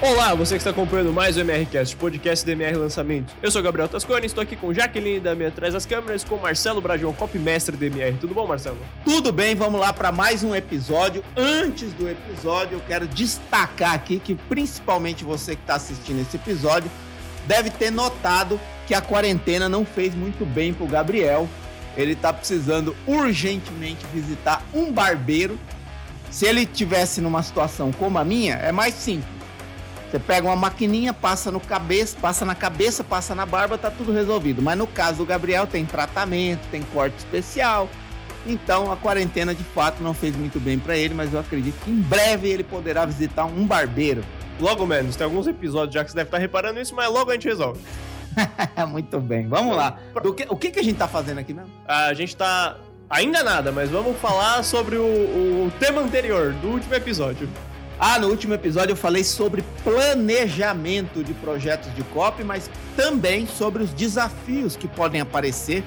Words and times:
Olá, 0.00 0.32
você 0.32 0.54
que 0.54 0.58
está 0.58 0.70
acompanhando 0.70 1.12
mais 1.12 1.36
o 1.36 1.40
MRCast, 1.40 1.96
podcast 1.96 2.46
do 2.46 2.52
MR 2.52 2.76
Lançamento. 2.76 3.34
Eu 3.42 3.50
sou 3.50 3.60
Gabriel 3.60 3.88
Tascone, 3.88 4.26
estou 4.26 4.40
aqui 4.40 4.54
com 4.54 4.72
Jaqueline 4.72 5.18
da 5.18 5.34
minha 5.34 5.48
atrás 5.48 5.74
das 5.74 5.84
câmeras, 5.84 6.22
com 6.22 6.36
Marcelo 6.36 6.80
Brajão, 6.80 7.12
copy-mestre 7.12 7.76
do 7.76 7.84
MR. 7.84 8.16
Tudo 8.16 8.32
bom, 8.32 8.46
Marcelo? 8.46 8.78
Tudo 9.04 9.32
bem, 9.32 9.56
vamos 9.56 9.80
lá 9.80 9.92
para 9.92 10.12
mais 10.12 10.44
um 10.44 10.54
episódio. 10.54 11.24
Antes 11.36 11.92
do 11.94 12.08
episódio, 12.08 12.76
eu 12.76 12.80
quero 12.86 13.08
destacar 13.08 13.92
aqui 13.92 14.20
que 14.20 14.36
principalmente 14.36 15.24
você 15.24 15.56
que 15.56 15.62
está 15.62 15.74
assistindo 15.74 16.20
esse 16.20 16.36
episódio 16.36 16.88
deve 17.48 17.68
ter 17.68 17.90
notado 17.90 18.60
que 18.86 18.94
a 18.94 19.00
quarentena 19.00 19.68
não 19.68 19.84
fez 19.84 20.14
muito 20.14 20.46
bem 20.46 20.72
pro 20.72 20.86
Gabriel. 20.86 21.48
Ele 21.96 22.12
está 22.12 22.32
precisando 22.32 22.94
urgentemente 23.04 24.06
visitar 24.14 24.64
um 24.72 24.92
barbeiro. 24.92 25.58
Se 26.30 26.46
ele 26.46 26.64
tivesse 26.66 27.20
numa 27.20 27.42
situação 27.42 27.90
como 27.90 28.16
a 28.16 28.24
minha, 28.24 28.54
é 28.54 28.70
mais 28.70 28.94
simples 28.94 29.37
você 30.10 30.18
pega 30.18 30.46
uma 30.46 30.56
maquininha, 30.56 31.12
passa 31.12 31.50
no 31.50 31.60
cabeça, 31.60 32.16
passa 32.18 32.44
na 32.44 32.54
cabeça, 32.54 33.04
passa 33.04 33.34
na 33.34 33.44
barba, 33.44 33.76
tá 33.76 33.90
tudo 33.90 34.10
resolvido. 34.10 34.62
Mas 34.62 34.78
no 34.78 34.86
caso 34.86 35.18
do 35.18 35.26
Gabriel 35.26 35.66
tem 35.66 35.84
tratamento, 35.84 36.60
tem 36.70 36.82
corte 36.82 37.18
especial. 37.18 37.88
Então 38.46 38.90
a 38.90 38.96
quarentena 38.96 39.54
de 39.54 39.64
fato 39.64 40.02
não 40.02 40.14
fez 40.14 40.34
muito 40.34 40.58
bem 40.58 40.78
para 40.78 40.96
ele, 40.96 41.12
mas 41.12 41.34
eu 41.34 41.40
acredito 41.40 41.78
que 41.84 41.90
em 41.90 42.00
breve 42.00 42.48
ele 42.48 42.64
poderá 42.64 43.04
visitar 43.04 43.44
um 43.44 43.66
barbeiro. 43.66 44.24
Logo 44.58 44.86
menos, 44.86 45.14
tem 45.14 45.24
alguns 45.24 45.46
episódios 45.46 45.94
já 45.94 46.02
que 46.02 46.10
você 46.10 46.16
deve 46.16 46.28
estar 46.28 46.38
reparando 46.38 46.80
isso, 46.80 46.94
mas 46.94 47.12
logo 47.12 47.30
a 47.30 47.34
gente 47.34 47.46
resolve. 47.46 47.80
muito 48.88 49.20
bem, 49.20 49.46
vamos 49.46 49.76
lá. 49.76 49.98
Que, 50.34 50.46
o 50.48 50.56
que, 50.56 50.70
que 50.70 50.80
a 50.80 50.82
gente 50.82 50.96
tá 50.96 51.06
fazendo 51.06 51.38
aqui 51.38 51.52
mesmo? 51.52 51.70
A 51.86 52.14
gente 52.14 52.34
tá. 52.34 52.76
Ainda 53.10 53.42
nada, 53.42 53.72
mas 53.72 53.88
vamos 53.88 54.18
falar 54.18 54.62
sobre 54.62 54.96
o, 54.96 55.02
o 55.02 55.72
tema 55.78 56.00
anterior 56.02 56.52
do 56.54 56.68
último 56.68 56.94
episódio. 56.94 57.48
Ah, 58.00 58.18
no 58.18 58.28
último 58.28 58.54
episódio 58.54 58.92
eu 58.92 58.96
falei 58.96 59.24
sobre 59.24 59.64
planejamento 59.82 61.24
de 61.24 61.34
projetos 61.34 61.92
de 61.96 62.04
copy, 62.04 62.44
mas 62.44 62.70
também 62.96 63.44
sobre 63.46 63.82
os 63.82 63.90
desafios 63.92 64.76
que 64.76 64.86
podem 64.86 65.20
aparecer 65.20 65.82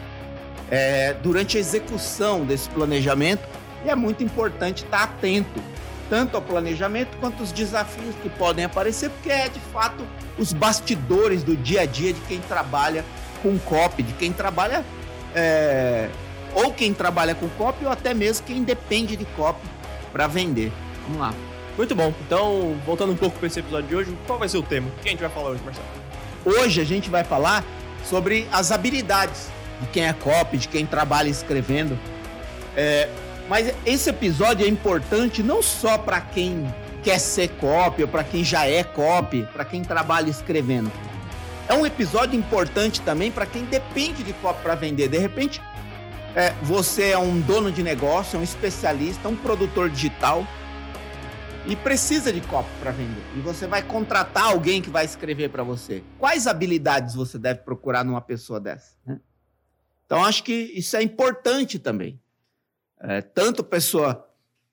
é, 0.70 1.14
durante 1.24 1.56
a 1.56 1.60
execução 1.60 2.44
desse 2.44 2.68
planejamento. 2.70 3.48
E 3.86 3.90
é 3.90 3.96
muito 3.96 4.24
importante 4.24 4.84
estar 4.84 5.04
atento 5.04 5.62
tanto 6.10 6.36
ao 6.36 6.42
planejamento 6.42 7.18
quanto 7.22 7.40
aos 7.40 7.54
desafios 7.54 8.14
que 8.22 8.30
podem 8.30 8.66
aparecer, 8.66 9.10
porque 9.10 9.32
é 9.32 9.48
de 9.48 9.62
fato 9.72 10.06
os 10.38 10.52
bastidores 10.52 11.42
do 11.42 11.56
dia 11.56 11.82
a 11.82 11.86
dia 11.86 12.12
de 12.12 12.20
quem 12.22 12.42
trabalha 12.42 13.06
com 13.42 13.58
copy, 13.60 14.04
de 14.04 14.12
quem 14.14 14.34
trabalha 14.34 14.84
é, 15.34 16.10
ou 16.54 16.74
quem 16.74 16.94
trabalha 16.94 17.34
com 17.34 17.48
copy 17.52 17.86
ou 17.86 17.92
até 17.92 18.14
mesmo 18.14 18.46
quem 18.46 18.62
depende 18.62 19.16
de 19.16 19.24
copy 19.24 19.66
para 20.12 20.28
vender. 20.28 20.70
Vamos 21.08 21.22
lá. 21.22 21.51
Muito 21.82 21.96
bom. 21.96 22.14
Então, 22.28 22.78
voltando 22.86 23.12
um 23.12 23.16
pouco 23.16 23.40
para 23.40 23.48
esse 23.48 23.60
episódio 23.60 23.90
de 23.90 23.96
hoje, 23.96 24.18
qual 24.28 24.38
vai 24.38 24.48
ser 24.48 24.60
o 24.60 24.62
tema? 24.62 24.88
O 24.88 25.02
que 25.02 25.08
a 25.08 25.12
gente 25.14 25.20
vai 25.20 25.32
falar 25.32 25.50
hoje, 25.50 25.64
Marcelo? 25.66 25.88
Hoje 26.46 26.80
a 26.80 26.84
gente 26.84 27.10
vai 27.10 27.24
falar 27.24 27.66
sobre 28.06 28.48
as 28.52 28.72
habilidades 28.72 29.50
de 29.82 29.88
quem 29.88 30.06
é 30.06 30.14
copy, 30.14 30.60
de 30.60 30.68
quem 30.68 30.86
trabalha 30.86 31.28
escrevendo. 31.28 31.98
É, 32.78 33.10
mas 33.50 33.74
esse 33.84 34.12
episódio 34.12 34.64
é 34.64 34.70
importante 34.70 35.42
não 35.42 35.64
só 35.64 35.98
para 35.98 36.22
quem 36.22 36.72
quer 37.02 37.18
ser 37.18 37.48
copy, 37.60 38.04
ou 38.04 38.08
para 38.08 38.24
quem 38.24 38.44
já 38.44 38.68
é 38.68 38.84
copy, 38.84 39.48
para 39.52 39.66
quem 39.66 39.84
trabalha 39.84 40.30
escrevendo. 40.30 40.92
É 41.68 41.74
um 41.74 41.84
episódio 41.84 42.38
importante 42.38 43.02
também 43.02 43.32
para 43.32 43.48
quem 43.48 43.66
depende 43.66 44.22
de 44.22 44.34
copy 44.34 44.62
para 44.62 44.76
vender. 44.76 45.08
De 45.08 45.18
repente, 45.18 45.60
é, 46.36 46.54
você 46.62 47.10
é 47.10 47.18
um 47.18 47.42
dono 47.42 47.72
de 47.72 47.82
negócio, 47.82 48.38
é 48.38 48.40
um 48.40 48.44
especialista, 48.44 49.28
um 49.28 49.36
produtor 49.36 49.90
digital 49.90 50.46
e 51.68 51.76
precisa 51.76 52.34
de 52.34 52.42
copo 52.42 52.70
para 52.80 52.92
vender. 52.92 53.22
E 53.38 53.42
você 53.42 53.68
vai 53.68 53.84
contratar 53.84 54.46
alguém 54.46 54.82
que 54.82 54.90
vai 54.90 55.06
escrever 55.06 55.50
para 55.50 55.64
você. 55.64 56.04
Quais 56.18 56.48
habilidades 56.48 57.16
você 57.16 57.38
deve 57.38 57.62
procurar 57.62 58.04
numa 58.04 58.22
pessoa 58.22 58.60
dessa? 58.60 58.96
Né? 59.06 59.20
Então, 60.06 60.24
acho 60.24 60.44
que 60.44 60.54
isso 60.54 60.98
é 60.98 61.04
importante 61.04 61.78
também. 61.78 62.20
É, 63.00 63.22
tanto 63.22 63.64
pessoa 63.64 64.28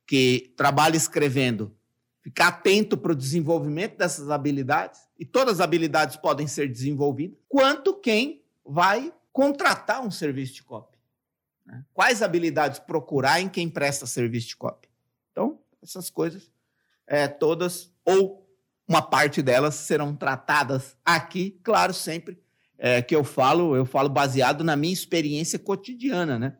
que 0.06 0.52
trabalha 0.56 0.96
escrevendo, 0.96 1.76
ficar 2.22 2.48
atento 2.48 2.96
para 2.96 3.12
o 3.12 3.16
desenvolvimento 3.16 3.96
dessas 3.96 4.30
habilidades, 4.30 5.00
e 5.18 5.24
todas 5.24 5.54
as 5.54 5.60
habilidades 5.60 6.16
podem 6.16 6.46
ser 6.46 6.68
desenvolvidas, 6.68 7.38
quanto 7.48 7.94
quem 7.94 8.42
vai 8.64 9.12
contratar 9.32 10.00
um 10.00 10.10
serviço 10.10 10.54
de 10.54 10.62
copy. 10.62 10.98
Né? 11.66 11.84
Quais 11.92 12.22
habilidades 12.22 12.78
procurar 12.78 13.40
em 13.40 13.48
quem 13.48 13.68
presta 13.68 14.06
serviço 14.06 14.48
de 14.48 14.56
copy? 14.56 14.88
Então, 15.30 15.58
essas 15.82 16.10
coisas 16.10 16.50
é, 17.08 17.26
todas 17.26 17.90
ou 18.04 18.46
uma 18.86 19.02
parte 19.02 19.42
delas 19.42 19.74
serão 19.74 20.14
tratadas 20.14 20.96
aqui, 21.04 21.58
claro, 21.62 21.92
sempre 21.92 22.38
é, 22.78 23.02
que 23.02 23.14
eu 23.14 23.24
falo, 23.24 23.74
eu 23.74 23.84
falo 23.84 24.08
baseado 24.08 24.62
na 24.62 24.76
minha 24.76 24.92
experiência 24.92 25.58
cotidiana, 25.58 26.38
né? 26.38 26.56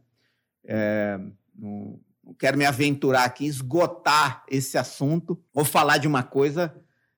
É, 0.64 1.19
não, 1.54 2.00
não, 2.22 2.34
quero 2.34 2.59
me 2.59 2.66
aventurar 2.66 3.25
aqui, 3.25 3.47
esgotar 3.47 4.44
esse 4.50 4.76
assunto 4.76 5.41
ou 5.54 5.64
falar 5.64 5.98
de 5.98 6.09
uma 6.09 6.22
coisa 6.22 6.75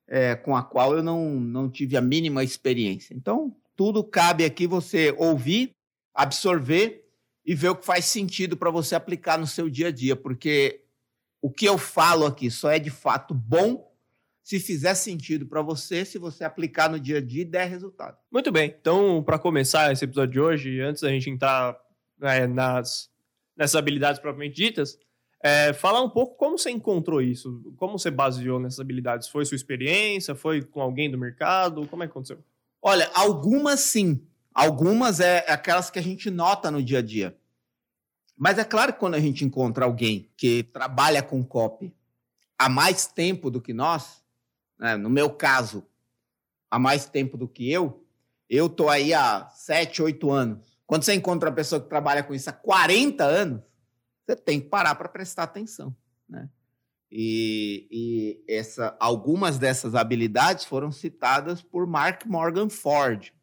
é, 0.06 0.36
com 0.36 0.54
a 0.54 0.62
qual 0.62 0.94
eu 0.94 1.02
não, 1.02 1.40
não 1.40 1.70
tive 1.70 1.96
a 1.96 2.00
mínima 2.00 2.44
experiência. 2.44 3.14
Então, 3.14 3.56
tudo 3.74 4.04
cabe 4.04 4.44
aqui 4.44 4.66
você 4.66 5.14
ouvir, 5.18 5.74
absorver 6.14 7.08
e 7.44 7.54
ver 7.54 7.70
o 7.70 7.76
que 7.76 7.86
faz 7.86 8.04
sentido 8.04 8.56
para 8.56 8.70
você 8.70 8.94
aplicar 8.94 9.38
no 9.38 9.46
seu 9.46 9.68
dia 9.70 9.88
a 9.88 9.90
dia, 9.90 10.14
porque 10.14 10.84
o 11.42 11.50
que 11.50 11.66
eu 11.66 11.78
falo 11.78 12.26
aqui 12.26 12.50
só 12.50 12.70
é 12.70 12.78
de 12.78 12.90
fato 12.90 13.34
bom 13.34 13.90
se 14.42 14.58
fizer 14.58 14.94
sentido 14.94 15.46
para 15.46 15.62
você, 15.62 16.04
se 16.04 16.18
você 16.18 16.44
aplicar 16.44 16.90
no 16.90 16.98
dia 16.98 17.18
a 17.18 17.20
dia 17.20 17.42
e 17.42 17.44
der 17.44 17.68
resultado. 17.68 18.16
Muito 18.30 18.50
bem. 18.50 18.74
Então, 18.80 19.22
para 19.22 19.38
começar 19.38 19.92
esse 19.92 20.04
episódio 20.04 20.32
de 20.32 20.40
hoje, 20.40 20.80
antes 20.80 21.02
da 21.02 21.08
gente 21.08 21.30
entrar 21.30 21.78
é, 22.22 22.46
nas, 22.46 23.10
nessas 23.56 23.76
habilidades 23.76 24.20
propriamente 24.20 24.56
ditas, 24.56 24.98
é, 25.42 25.72
falar 25.72 26.02
um 26.02 26.10
pouco 26.10 26.36
como 26.36 26.58
você 26.58 26.70
encontrou 26.70 27.22
isso, 27.22 27.62
como 27.76 27.98
você 27.98 28.10
baseou 28.10 28.58
nessas 28.58 28.80
habilidades. 28.80 29.28
Foi 29.28 29.44
sua 29.44 29.54
experiência? 29.54 30.34
Foi 30.34 30.62
com 30.62 30.82
alguém 30.82 31.10
do 31.10 31.16
mercado? 31.16 31.86
Como 31.86 32.02
é 32.02 32.06
que 32.06 32.10
aconteceu? 32.10 32.38
Olha, 32.82 33.10
algumas 33.14 33.80
sim. 33.80 34.20
Algumas 34.52 35.20
é 35.20 35.44
aquelas 35.48 35.90
que 35.90 35.98
a 35.98 36.02
gente 36.02 36.30
nota 36.30 36.70
no 36.70 36.82
dia 36.82 36.98
a 36.98 37.02
dia. 37.02 37.36
Mas 38.40 38.56
é 38.56 38.64
claro 38.64 38.94
que 38.94 38.98
quando 38.98 39.16
a 39.16 39.20
gente 39.20 39.44
encontra 39.44 39.84
alguém 39.84 40.30
que 40.34 40.62
trabalha 40.62 41.22
com 41.22 41.44
copy 41.44 41.94
há 42.58 42.70
mais 42.70 43.06
tempo 43.06 43.50
do 43.50 43.60
que 43.60 43.74
nós, 43.74 44.24
né, 44.78 44.96
no 44.96 45.10
meu 45.10 45.28
caso, 45.28 45.86
há 46.70 46.78
mais 46.78 47.04
tempo 47.04 47.36
do 47.36 47.46
que 47.46 47.70
eu, 47.70 48.02
eu 48.48 48.66
tô 48.70 48.88
aí 48.88 49.12
há 49.12 49.46
7, 49.50 50.00
8 50.00 50.30
anos. 50.30 50.78
Quando 50.86 51.02
você 51.02 51.12
encontra 51.12 51.50
uma 51.50 51.54
pessoa 51.54 51.82
que 51.82 51.88
trabalha 51.90 52.22
com 52.22 52.32
isso 52.32 52.48
há 52.48 52.52
40 52.54 53.22
anos, 53.22 53.62
você 54.24 54.34
tem 54.34 54.58
que 54.58 54.68
parar 54.68 54.94
para 54.94 55.10
prestar 55.10 55.42
atenção. 55.42 55.94
Né? 56.26 56.48
E, 57.12 57.86
e 57.90 58.44
essa, 58.50 58.96
algumas 58.98 59.58
dessas 59.58 59.94
habilidades 59.94 60.64
foram 60.64 60.90
citadas 60.90 61.60
por 61.60 61.86
Mark 61.86 62.24
Morgan 62.24 62.70
Ford 62.70 63.34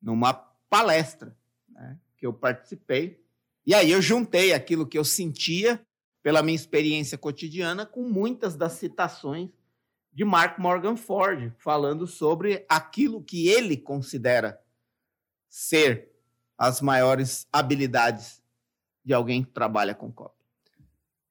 numa 0.00 0.32
palestra 0.32 1.36
né, 1.68 1.98
que 2.16 2.24
eu 2.24 2.32
participei 2.32 3.22
e 3.66 3.74
aí 3.74 3.90
eu 3.90 4.02
juntei 4.02 4.52
aquilo 4.52 4.86
que 4.86 4.98
eu 4.98 5.04
sentia 5.04 5.80
pela 6.22 6.42
minha 6.42 6.56
experiência 6.56 7.18
cotidiana 7.18 7.84
com 7.84 8.02
muitas 8.02 8.56
das 8.56 8.72
citações 8.72 9.50
de 10.12 10.24
Mark 10.24 10.58
Morgan 10.58 10.96
Ford, 10.96 11.52
falando 11.58 12.06
sobre 12.06 12.64
aquilo 12.68 13.22
que 13.22 13.48
ele 13.48 13.76
considera 13.76 14.60
ser 15.48 16.08
as 16.56 16.80
maiores 16.80 17.46
habilidades 17.52 18.42
de 19.04 19.12
alguém 19.12 19.42
que 19.42 19.50
trabalha 19.50 19.94
com 19.94 20.12
copy. 20.12 20.44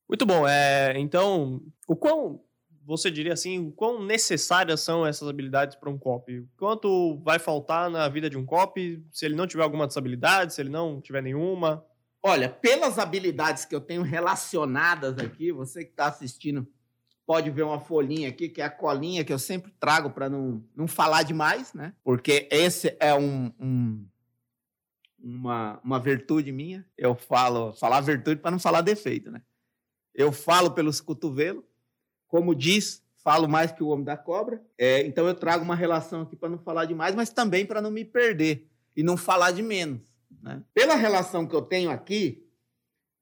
Muito 0.08 0.26
bom. 0.26 0.48
É, 0.48 1.00
então, 1.00 1.62
o 1.88 1.96
quão 1.96 2.44
você 2.86 3.10
diria 3.10 3.34
assim, 3.34 3.68
o 3.68 3.72
quão 3.72 4.04
necessárias 4.04 4.82
são 4.82 5.06
essas 5.06 5.28
habilidades 5.28 5.76
para 5.76 5.90
um 5.90 5.98
copy? 5.98 6.46
Quanto 6.58 7.18
vai 7.24 7.40
faltar 7.40 7.90
na 7.90 8.08
vida 8.10 8.30
de 8.30 8.38
um 8.38 8.46
copy 8.46 9.04
se 9.12 9.26
ele 9.26 9.36
não 9.36 9.48
tiver 9.48 9.64
alguma 9.64 9.86
dessas 9.86 9.98
habilidades, 9.98 10.56
se 10.56 10.62
ele 10.62 10.70
não 10.70 11.00
tiver 11.00 11.24
nenhuma? 11.24 11.84
Olha, 12.26 12.48
pelas 12.48 12.98
habilidades 12.98 13.66
que 13.66 13.76
eu 13.76 13.82
tenho 13.82 14.02
relacionadas 14.02 15.18
aqui, 15.18 15.52
você 15.52 15.84
que 15.84 15.92
está 15.92 16.08
assistindo 16.08 16.66
pode 17.26 17.50
ver 17.50 17.64
uma 17.64 17.82
folhinha 17.82 18.30
aqui, 18.30 18.48
que 18.48 18.62
é 18.62 18.66
a 18.66 18.70
colinha 18.70 19.26
que 19.26 19.34
eu 19.34 19.40
sempre 19.40 19.74
trago 19.78 20.10
para 20.10 20.30
não, 20.30 20.64
não 20.74 20.88
falar 20.88 21.24
demais, 21.24 21.74
né? 21.74 21.94
Porque 22.02 22.48
esse 22.50 22.96
é 22.98 23.14
um, 23.14 23.52
um, 23.60 24.06
uma, 25.20 25.82
uma 25.84 26.00
virtude 26.00 26.52
minha. 26.52 26.86
Eu 26.98 27.14
falo, 27.14 27.74
falar 27.74 28.00
virtude 28.00 28.42
para 28.42 28.52
não 28.52 28.60
falar 28.60 28.82
defeito, 28.82 29.30
né? 29.30 29.42
Eu 30.16 30.32
falo 30.32 30.72
pelos 30.72 31.02
cotovelos, 31.02 31.64
como 32.28 32.56
diz, 32.56 33.04
falo 33.18 33.50
mais 33.50 33.72
que 33.72 33.84
o 33.84 33.88
homem 33.88 34.06
da 34.06 34.16
cobra. 34.16 34.62
É, 34.78 35.06
então 35.06 35.28
eu 35.28 35.34
trago 35.34 35.64
uma 35.64 35.76
relação 35.76 36.22
aqui 36.22 36.38
para 36.38 36.50
não 36.50 36.58
falar 36.58 36.86
demais, 36.86 37.16
mas 37.16 37.32
também 37.32 37.66
para 37.66 37.82
não 37.82 37.92
me 37.92 38.06
perder 38.06 38.70
e 38.96 39.04
não 39.04 39.18
falar 39.18 39.52
de 39.52 39.62
menos. 39.62 40.13
Né? 40.42 40.64
Pela 40.74 40.96
relação 40.96 41.48
que 41.48 41.56
eu 41.56 41.62
tenho 41.62 41.90
aqui, 41.90 42.48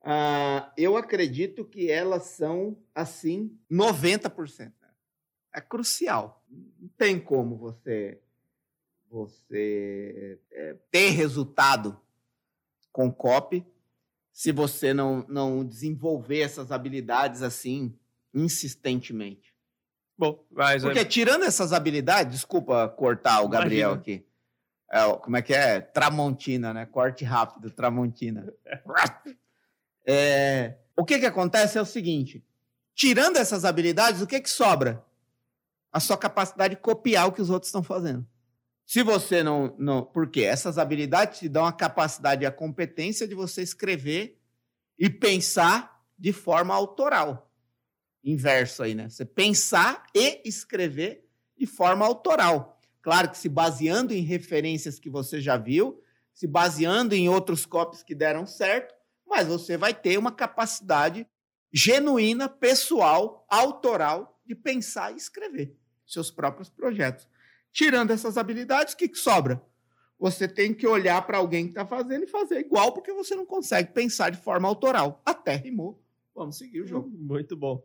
uh, 0.03 0.71
eu 0.77 0.95
acredito 0.97 1.65
que 1.65 1.89
elas 1.89 2.23
são, 2.23 2.77
assim, 2.93 3.57
90%. 3.69 4.71
é 5.53 5.61
crucial. 5.61 6.43
Não 6.49 6.89
tem 6.97 7.19
como 7.19 7.57
você 7.57 8.21
você 9.09 10.39
é, 10.49 10.77
ter 10.89 11.09
resultado 11.09 11.99
com 12.93 13.11
copy 13.11 13.65
se 14.31 14.53
você 14.53 14.93
não, 14.93 15.25
não 15.27 15.65
desenvolver 15.65 16.39
essas 16.39 16.71
habilidades 16.71 17.41
assim 17.41 17.93
insistentemente. 18.33 19.53
Bom, 20.17 20.45
mas 20.49 20.83
Porque 20.83 21.03
tirando 21.03 21.43
essas 21.43 21.73
habilidades, 21.73 22.33
desculpa 22.33 22.87
cortar 22.87 23.41
o 23.41 23.49
Gabriel 23.49 23.91
Imagina. 23.93 24.01
aqui. 24.01 24.30
É, 24.91 25.13
como 25.15 25.37
é 25.37 25.41
que 25.41 25.53
é? 25.53 25.79
Tramontina, 25.79 26.73
né? 26.73 26.85
Corte 26.85 27.23
rápido, 27.23 27.71
Tramontina. 27.71 28.53
É, 30.03 30.79
o 30.97 31.05
que 31.05 31.19
que 31.19 31.27
acontece 31.27 31.77
é 31.77 31.81
o 31.81 31.85
seguinte: 31.85 32.43
tirando 32.95 33.37
essas 33.37 33.63
habilidades, 33.63 34.19
o 34.19 34.25
que 34.25 34.41
que 34.41 34.49
sobra? 34.49 35.05
A 35.93 35.99
sua 35.99 36.17
capacidade 36.17 36.73
de 36.73 36.81
copiar 36.81 37.27
o 37.27 37.31
que 37.31 37.41
os 37.41 37.51
outros 37.51 37.67
estão 37.67 37.83
fazendo. 37.83 38.25
Se 38.83 39.03
você 39.03 39.43
não, 39.43 39.75
não. 39.77 40.03
Porque 40.03 40.41
essas 40.41 40.79
habilidades 40.79 41.37
te 41.37 41.47
dão 41.47 41.67
a 41.67 41.71
capacidade 41.71 42.41
e 42.41 42.47
a 42.47 42.51
competência 42.51 43.27
de 43.27 43.35
você 43.35 43.61
escrever 43.61 44.41
e 44.97 45.07
pensar 45.07 46.03
de 46.17 46.33
forma 46.33 46.73
autoral. 46.73 47.51
Inverso 48.23 48.81
aí, 48.81 48.95
né? 48.95 49.07
Você 49.07 49.23
pensar 49.23 50.07
e 50.15 50.41
escrever 50.43 51.29
de 51.55 51.67
forma 51.67 52.03
autoral. 52.03 52.80
Claro 53.01 53.29
que 53.29 53.37
se 53.37 53.49
baseando 53.49 54.13
em 54.13 54.21
referências 54.21 54.99
que 54.99 55.09
você 55.09 55.41
já 55.41 55.57
viu, 55.57 56.01
se 56.33 56.47
baseando 56.47 57.15
em 57.15 57.27
outros 57.27 57.65
copies 57.65 58.03
que 58.03 58.15
deram 58.15 58.45
certo, 58.45 58.93
mas 59.27 59.47
você 59.47 59.77
vai 59.77 59.93
ter 59.93 60.17
uma 60.17 60.31
capacidade 60.31 61.27
genuína, 61.71 62.49
pessoal, 62.49 63.45
autoral 63.49 64.39
de 64.45 64.53
pensar 64.53 65.13
e 65.13 65.17
escrever 65.17 65.75
seus 66.05 66.29
próprios 66.29 66.69
projetos. 66.69 67.27
Tirando 67.71 68.11
essas 68.11 68.37
habilidades, 68.37 68.93
o 68.93 68.97
que, 68.97 69.07
que 69.07 69.17
sobra? 69.17 69.61
Você 70.19 70.47
tem 70.47 70.73
que 70.73 70.85
olhar 70.85 71.25
para 71.25 71.37
alguém 71.37 71.63
que 71.63 71.71
está 71.71 71.85
fazendo 71.85 72.25
e 72.25 72.27
fazer 72.27 72.59
igual, 72.59 72.93
porque 72.93 73.13
você 73.13 73.33
não 73.33 73.45
consegue 73.45 73.91
pensar 73.91 74.29
de 74.29 74.37
forma 74.37 74.67
autoral. 74.67 75.21
Até 75.25 75.55
rimou. 75.55 75.99
Vamos 76.35 76.57
seguir 76.57 76.81
o 76.81 76.87
jogo. 76.87 77.09
Muito 77.09 77.55
bom. 77.55 77.83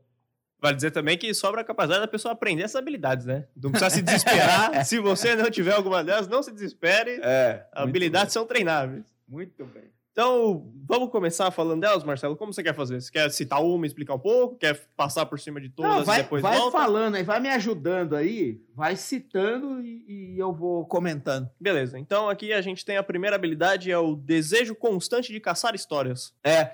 Vale 0.61 0.77
dizer 0.77 0.91
também 0.91 1.19
que 1.19 1.33
sobra 1.35 1.61
a 1.61 1.65
capacidade 1.65 2.01
da 2.01 2.09
pessoa 2.09 2.33
aprender 2.33 2.63
essas 2.63 2.77
habilidades, 2.77 3.27
né? 3.27 3.47
Não 3.55 3.71
precisa 3.71 3.91
se 3.91 4.03
desesperar. 4.03 4.85
se 4.87 4.99
você 4.99 5.37
não 5.37 5.51
tiver 5.51 5.73
alguma 5.73 6.03
delas, 6.03 6.29
não 6.29 6.43
se 6.43 6.53
desespere. 6.53 7.21
É. 7.23 7.67
Habilidades 7.73 8.33
são 8.33 8.47
treináveis. 8.47 9.05
Muito 9.29 9.65
bem. 9.67 9.97
Então, 10.17 10.73
vamos 10.89 11.11
começar 11.11 11.51
falando 11.51 11.83
delas, 11.83 12.03
Marcelo? 12.03 12.39
Como 12.39 12.51
você 12.51 12.63
quer 12.63 12.75
fazer? 12.75 12.99
Você 12.99 13.13
quer 13.13 13.31
citar 13.31 13.63
uma, 13.63 13.85
explicar 13.87 14.15
um 14.15 14.19
pouco? 14.19 14.57
Quer 14.57 14.89
passar 14.97 15.27
por 15.27 15.39
cima 15.39 15.61
de 15.61 15.69
todas 15.69 15.95
Não, 15.95 16.05
vai, 16.07 16.21
e 16.21 16.23
depois 16.23 16.41
vai 16.41 16.57
volta? 16.57 16.79
falando 16.79 17.17
aí, 17.17 17.23
vai 17.23 17.39
me 17.39 17.51
ajudando 17.51 18.17
aí, 18.17 18.59
vai 18.75 18.97
citando 18.97 19.83
e, 19.83 20.07
e 20.09 20.39
eu 20.39 20.55
vou 20.55 20.87
comentando. 20.87 21.51
Beleza. 21.61 21.99
Então, 21.99 22.31
aqui 22.31 22.55
a 22.55 22.63
gente 22.63 22.83
tem 22.83 22.97
a 22.97 23.03
primeira 23.03 23.37
habilidade, 23.37 23.91
é 23.91 23.99
o 23.99 24.17
desejo 24.17 24.75
constante 24.75 25.31
de 25.31 25.39
caçar 25.39 25.75
histórias. 25.75 26.33
É, 26.43 26.71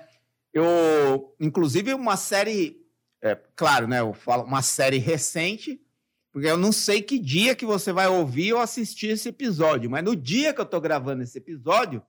eu, 0.53 1.35
inclusive 1.37 1.93
uma 1.93 2.15
série, 2.15 2.77
é, 3.23 3.39
claro, 3.55 3.87
né, 3.87 4.01
eu 4.01 4.13
falo 4.13 4.43
uma 4.43 4.61
série 4.61 4.97
recente, 4.97 5.81
porque 6.29 6.47
eu 6.47 6.57
não 6.57 6.73
sei 6.73 7.01
que 7.01 7.17
dia 7.17 7.55
que 7.55 7.65
você 7.65 7.93
vai 7.93 8.07
ouvir 8.07 8.51
ou 8.51 8.59
assistir 8.59 9.07
esse 9.07 9.29
episódio, 9.29 9.89
mas 9.89 10.03
no 10.03 10.13
dia 10.13 10.53
que 10.53 10.59
eu 10.59 10.65
tô 10.65 10.81
gravando 10.81 11.23
esse 11.23 11.37
episódio, 11.37 12.03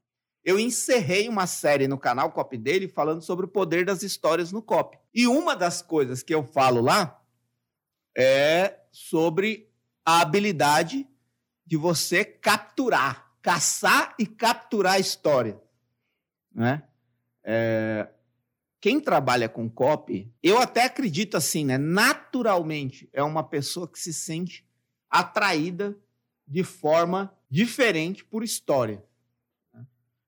eu 0.44 0.58
encerrei 0.58 1.28
uma 1.28 1.46
série 1.46 1.86
no 1.86 1.96
canal 1.96 2.32
Cop 2.32 2.58
dele 2.58 2.88
falando 2.88 3.22
sobre 3.22 3.46
o 3.46 3.48
poder 3.48 3.84
das 3.86 4.02
histórias 4.02 4.50
no 4.50 4.60
Cop. 4.60 4.98
E 5.14 5.24
uma 5.28 5.54
das 5.54 5.80
coisas 5.80 6.20
que 6.20 6.34
eu 6.34 6.42
falo 6.42 6.80
lá 6.80 7.22
é 8.16 8.80
sobre 8.90 9.70
a 10.04 10.20
habilidade 10.20 11.06
de 11.64 11.76
você 11.76 12.24
capturar, 12.24 13.30
caçar 13.40 14.16
e 14.18 14.26
capturar 14.26 14.94
a 14.94 14.98
história, 14.98 15.60
né? 16.52 16.82
É, 17.44 18.08
quem 18.84 19.00
trabalha 19.00 19.48
com 19.48 19.66
copy, 19.66 20.30
eu 20.42 20.58
até 20.58 20.84
acredito 20.84 21.38
assim, 21.38 21.64
né? 21.64 21.78
Naturalmente 21.78 23.08
é 23.14 23.22
uma 23.22 23.42
pessoa 23.42 23.88
que 23.88 23.98
se 23.98 24.12
sente 24.12 24.62
atraída 25.08 25.98
de 26.46 26.62
forma 26.62 27.34
diferente 27.48 28.22
por 28.22 28.44
história. 28.44 29.02
né? 29.72 29.86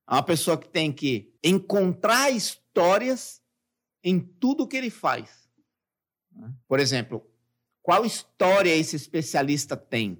É 0.08 0.14
uma 0.14 0.22
pessoa 0.22 0.56
que 0.56 0.70
tem 0.70 0.90
que 0.90 1.30
encontrar 1.44 2.30
histórias 2.30 3.42
em 4.02 4.18
tudo 4.18 4.66
que 4.66 4.78
ele 4.78 4.88
faz. 4.88 5.50
né? 6.32 6.50
Por 6.66 6.80
exemplo, 6.80 7.30
qual 7.82 8.06
história 8.06 8.74
esse 8.74 8.96
especialista 8.96 9.76
tem? 9.76 10.18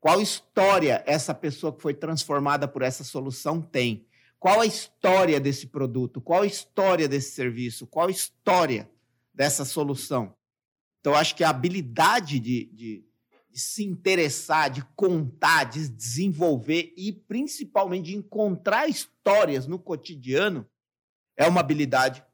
Qual 0.00 0.20
história 0.20 1.04
essa 1.06 1.32
pessoa 1.32 1.72
que 1.72 1.80
foi 1.80 1.94
transformada 1.94 2.66
por 2.66 2.82
essa 2.82 3.04
solução 3.04 3.62
tem? 3.62 4.08
Qual 4.40 4.58
a 4.58 4.64
história 4.64 5.38
desse 5.38 5.66
produto? 5.66 6.18
Qual 6.18 6.40
a 6.40 6.46
história 6.46 7.06
desse 7.06 7.32
serviço? 7.32 7.86
Qual 7.86 8.08
a 8.08 8.10
história 8.10 8.90
dessa 9.34 9.66
solução? 9.66 10.34
Então, 10.98 11.14
acho 11.14 11.36
que 11.36 11.44
a 11.44 11.50
habilidade 11.50 12.40
de, 12.40 12.64
de, 12.72 13.04
de 13.50 13.60
se 13.60 13.84
interessar, 13.84 14.70
de 14.70 14.82
contar, 14.96 15.64
de 15.64 15.86
desenvolver 15.90 16.90
e 16.96 17.12
principalmente 17.12 18.06
de 18.06 18.16
encontrar 18.16 18.88
histórias 18.88 19.66
no 19.66 19.78
cotidiano 19.78 20.66
é 21.36 21.46
uma 21.46 21.60
habilidade 21.60 22.24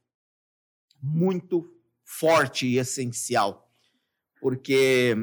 muito 1.02 1.68
forte 2.04 2.68
e 2.68 2.78
essencial. 2.78 3.68
Porque, 4.40 5.16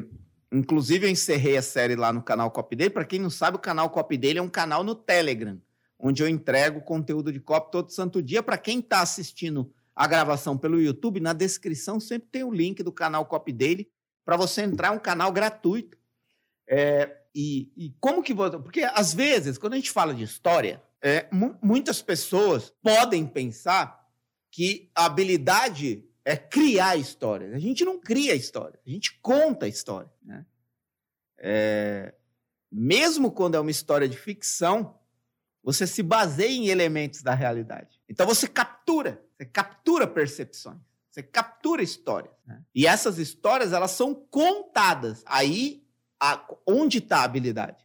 inclusive, 0.52 1.06
eu 1.06 1.10
encerrei 1.10 1.56
a 1.56 1.62
série 1.62 1.96
lá 1.96 2.12
no 2.12 2.22
canal 2.22 2.50
Cop 2.50 2.76
dele. 2.76 2.90
Para 2.90 3.06
quem 3.06 3.18
não 3.18 3.30
sabe, 3.30 3.56
o 3.56 3.60
canal 3.60 3.88
Cop 3.88 4.14
dele 4.18 4.38
é 4.38 4.42
um 4.42 4.50
canal 4.50 4.84
no 4.84 4.94
Telegram 4.94 5.58
onde 6.06 6.22
eu 6.22 6.28
entrego 6.28 6.82
conteúdo 6.82 7.32
de 7.32 7.40
copy 7.40 7.70
todo 7.72 7.90
santo 7.90 8.22
dia. 8.22 8.42
Para 8.42 8.58
quem 8.58 8.80
está 8.80 9.00
assistindo 9.00 9.72
a 9.96 10.06
gravação 10.06 10.58
pelo 10.58 10.78
YouTube, 10.78 11.18
na 11.18 11.32
descrição 11.32 11.98
sempre 11.98 12.28
tem 12.30 12.44
o 12.44 12.52
link 12.52 12.82
do 12.82 12.92
canal 12.92 13.24
Copy 13.24 13.52
Daily 13.52 13.90
para 14.22 14.36
você 14.36 14.62
entrar, 14.62 14.88
é 14.88 14.90
um 14.90 14.98
canal 14.98 15.32
gratuito. 15.32 15.96
É, 16.68 17.22
e, 17.34 17.72
e 17.76 17.94
como 18.00 18.22
que 18.22 18.34
você. 18.34 18.58
Porque 18.58 18.82
às 18.82 19.14
vezes, 19.14 19.56
quando 19.56 19.72
a 19.72 19.76
gente 19.76 19.90
fala 19.90 20.14
de 20.14 20.22
história, 20.22 20.82
é, 21.00 21.26
mu- 21.32 21.56
muitas 21.62 22.02
pessoas 22.02 22.70
podem 22.82 23.26
pensar 23.26 24.06
que 24.50 24.90
a 24.94 25.06
habilidade 25.06 26.04
é 26.22 26.36
criar 26.36 26.96
histórias. 26.96 27.54
A 27.54 27.58
gente 27.58 27.82
não 27.84 27.98
cria 27.98 28.34
história, 28.34 28.78
a 28.86 28.90
gente 28.90 29.18
conta 29.20 29.66
a 29.66 29.68
história. 29.68 30.10
Né? 30.22 30.44
É, 31.38 32.14
mesmo 32.70 33.30
quando 33.30 33.54
é 33.54 33.60
uma 33.60 33.70
história 33.70 34.08
de 34.08 34.16
ficção, 34.16 34.98
você 35.64 35.86
se 35.86 36.02
baseia 36.02 36.50
em 36.52 36.68
elementos 36.68 37.22
da 37.22 37.34
realidade. 37.34 37.98
Então 38.08 38.26
você 38.26 38.46
captura, 38.46 39.20
você 39.36 39.44
captura 39.46 40.06
percepções, 40.06 40.78
você 41.10 41.22
captura 41.22 41.82
histórias. 41.82 42.34
né? 42.46 42.62
E 42.74 42.86
essas 42.86 43.18
histórias 43.18 43.72
elas 43.72 43.92
são 43.92 44.14
contadas. 44.14 45.22
Aí, 45.26 45.82
a- 46.20 46.46
onde 46.66 46.98
está 46.98 47.18
a 47.20 47.24
habilidade? 47.24 47.82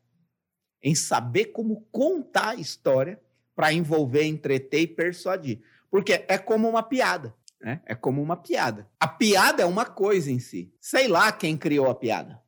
Em 0.84 0.94
saber 0.96 1.46
como 1.46 1.88
contar 1.92 2.50
a 2.50 2.56
história 2.56 3.20
para 3.56 3.72
envolver, 3.74 4.24
entreter 4.26 4.82
e 4.82 4.88
persuadir. 4.88 5.62
Porque 5.90 6.26
é 6.28 6.38
como 6.38 6.68
uma 6.70 6.84
piada. 6.84 7.34
Né? 7.62 7.82
É 7.86 7.96
como 7.96 8.22
uma 8.22 8.38
piada. 8.38 8.90
A 9.00 9.08
piada 9.08 9.62
é 9.62 9.66
uma 9.66 9.86
coisa 9.86 10.32
em 10.32 10.40
si. 10.40 10.74
Sei 10.80 11.08
lá 11.08 11.32
quem 11.32 11.58
criou 11.58 11.90
a 11.90 11.96
piada. 11.96 12.42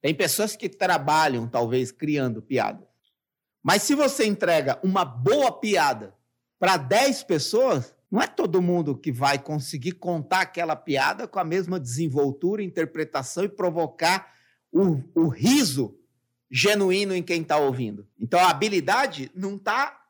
Tem 0.00 0.14
pessoas 0.14 0.54
que 0.56 0.68
trabalham, 0.68 1.46
talvez, 1.48 1.90
criando 1.90 2.40
piadas. 2.42 2.86
Mas 3.68 3.82
se 3.82 3.94
você 3.94 4.24
entrega 4.24 4.80
uma 4.82 5.04
boa 5.04 5.52
piada 5.52 6.14
para 6.58 6.78
10 6.78 7.24
pessoas, 7.24 7.94
não 8.10 8.22
é 8.22 8.26
todo 8.26 8.62
mundo 8.62 8.96
que 8.96 9.12
vai 9.12 9.38
conseguir 9.38 9.92
contar 9.92 10.40
aquela 10.40 10.74
piada 10.74 11.28
com 11.28 11.38
a 11.38 11.44
mesma 11.44 11.78
desenvoltura, 11.78 12.62
interpretação 12.62 13.44
e 13.44 13.48
provocar 13.50 14.32
o, 14.72 15.02
o 15.14 15.28
riso 15.28 16.00
genuíno 16.50 17.14
em 17.14 17.22
quem 17.22 17.42
está 17.42 17.58
ouvindo. 17.58 18.08
Então 18.18 18.40
a 18.40 18.48
habilidade 18.48 19.30
não 19.34 19.56
está 19.56 20.00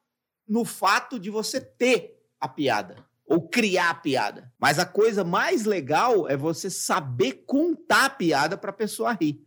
no 0.47 0.65
fato 0.65 1.19
de 1.19 1.29
você 1.29 1.61
ter 1.61 2.17
a 2.41 2.47
piada 2.47 3.05
ou 3.27 3.49
criar 3.49 3.91
a 3.91 3.95
piada. 3.95 4.53
Mas 4.57 4.79
a 4.79 4.87
coisa 4.87 5.25
mais 5.25 5.65
legal 5.65 6.29
é 6.29 6.37
você 6.37 6.71
saber 6.71 7.43
contar 7.45 8.05
a 8.05 8.11
piada 8.11 8.57
para 8.57 8.71
a 8.71 8.73
pessoa 8.73 9.15
rir. 9.21 9.45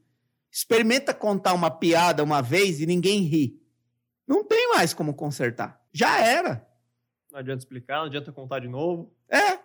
Experimenta 0.51 1.13
contar 1.13 1.53
uma 1.53 1.71
piada 1.71 2.21
uma 2.21 2.41
vez 2.41 2.81
e 2.81 2.85
ninguém 2.85 3.21
ri. 3.21 3.60
Não 4.31 4.45
tem 4.45 4.69
mais 4.69 4.93
como 4.93 5.13
consertar. 5.13 5.77
Já 5.91 6.17
era. 6.25 6.65
Não 7.29 7.39
adianta 7.39 7.59
explicar, 7.59 7.97
não 7.97 8.05
adianta 8.05 8.31
contar 8.31 8.59
de 8.59 8.69
novo. 8.69 9.13
É. 9.27 9.59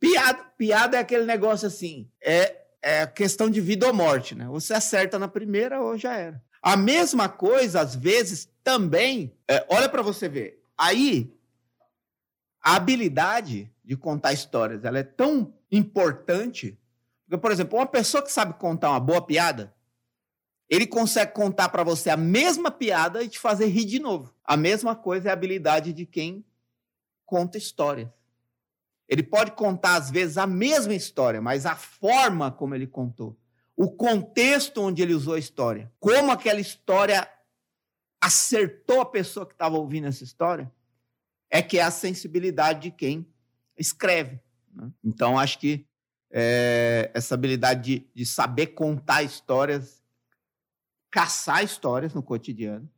Piada, 0.00 0.42
piada 0.58 0.96
é 0.96 1.00
aquele 1.00 1.24
negócio 1.24 1.68
assim. 1.68 2.10
É, 2.20 2.56
é 2.82 3.06
questão 3.06 3.48
de 3.48 3.60
vida 3.60 3.86
ou 3.86 3.94
morte, 3.94 4.34
né? 4.34 4.48
Você 4.48 4.74
acerta 4.74 5.16
na 5.16 5.28
primeira 5.28 5.80
ou 5.80 5.96
já 5.96 6.16
era. 6.16 6.42
A 6.60 6.76
mesma 6.76 7.28
coisa, 7.28 7.80
às 7.82 7.94
vezes, 7.94 8.50
também. 8.64 9.32
é, 9.46 9.64
olha 9.68 9.88
para 9.88 10.02
você 10.02 10.28
ver. 10.28 10.60
Aí, 10.76 11.32
a 12.60 12.74
habilidade 12.74 13.72
de 13.84 13.96
contar 13.96 14.32
histórias 14.32 14.84
ela 14.84 14.98
é 14.98 15.04
tão 15.04 15.54
importante 15.70 16.76
Porque, 17.26 17.38
por 17.38 17.52
exemplo, 17.52 17.78
uma 17.78 17.86
pessoa 17.86 18.24
que 18.24 18.32
sabe 18.32 18.54
contar 18.54 18.90
uma 18.90 18.98
boa 18.98 19.22
piada, 19.22 19.72
ele 20.70 20.86
consegue 20.86 21.32
contar 21.32 21.68
para 21.68 21.82
você 21.82 22.08
a 22.08 22.16
mesma 22.16 22.70
piada 22.70 23.24
e 23.24 23.28
te 23.28 23.40
fazer 23.40 23.66
rir 23.66 23.84
de 23.84 23.98
novo. 23.98 24.32
A 24.44 24.56
mesma 24.56 24.94
coisa 24.94 25.28
é 25.28 25.30
a 25.30 25.32
habilidade 25.32 25.92
de 25.92 26.06
quem 26.06 26.44
conta 27.26 27.58
histórias. 27.58 28.08
Ele 29.08 29.24
pode 29.24 29.50
contar, 29.50 29.96
às 29.96 30.08
vezes, 30.08 30.38
a 30.38 30.46
mesma 30.46 30.94
história, 30.94 31.40
mas 31.40 31.66
a 31.66 31.74
forma 31.74 32.52
como 32.52 32.76
ele 32.76 32.86
contou, 32.86 33.36
o 33.76 33.90
contexto 33.90 34.80
onde 34.80 35.02
ele 35.02 35.12
usou 35.12 35.34
a 35.34 35.38
história, 35.40 35.90
como 35.98 36.30
aquela 36.30 36.60
história 36.60 37.28
acertou 38.20 39.00
a 39.00 39.06
pessoa 39.06 39.44
que 39.44 39.54
estava 39.54 39.76
ouvindo 39.76 40.06
essa 40.06 40.22
história, 40.22 40.70
é 41.50 41.60
que 41.60 41.78
é 41.78 41.82
a 41.82 41.90
sensibilidade 41.90 42.82
de 42.82 42.90
quem 42.92 43.26
escreve. 43.76 44.38
Né? 44.72 44.92
Então, 45.02 45.36
acho 45.36 45.58
que 45.58 45.84
é, 46.30 47.10
essa 47.12 47.34
habilidade 47.34 47.82
de, 47.82 48.06
de 48.14 48.24
saber 48.24 48.68
contar 48.68 49.24
histórias, 49.24 49.99
caçar 51.10 51.64
histórias 51.64 52.14
no 52.14 52.22
cotidiano, 52.22 52.88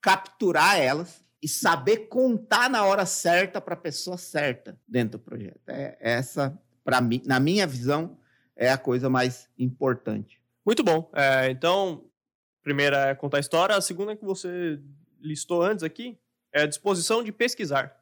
capturar 0.00 0.78
elas 0.78 1.24
e 1.42 1.48
saber 1.48 2.08
contar 2.08 2.68
na 2.68 2.84
hora 2.84 3.06
certa 3.06 3.60
para 3.60 3.74
a 3.74 3.76
pessoa 3.76 4.16
certa 4.16 4.78
dentro 4.86 5.18
do 5.18 5.24
projeto. 5.24 5.60
É, 5.68 5.96
essa, 6.00 6.56
para 6.84 7.00
mim, 7.00 7.22
na 7.26 7.40
minha 7.40 7.66
visão, 7.66 8.16
é 8.54 8.70
a 8.70 8.78
coisa 8.78 9.08
mais 9.08 9.48
importante. 9.58 10.40
Muito 10.64 10.84
bom. 10.84 11.10
É, 11.14 11.50
então, 11.50 12.04
primeira 12.62 13.08
é 13.08 13.14
contar 13.14 13.40
história, 13.40 13.74
a 13.74 13.80
segunda 13.80 14.14
que 14.14 14.24
você 14.24 14.78
listou 15.20 15.62
antes 15.62 15.82
aqui 15.82 16.18
é 16.52 16.62
a 16.62 16.66
disposição 16.66 17.24
de 17.24 17.32
pesquisar. 17.32 18.00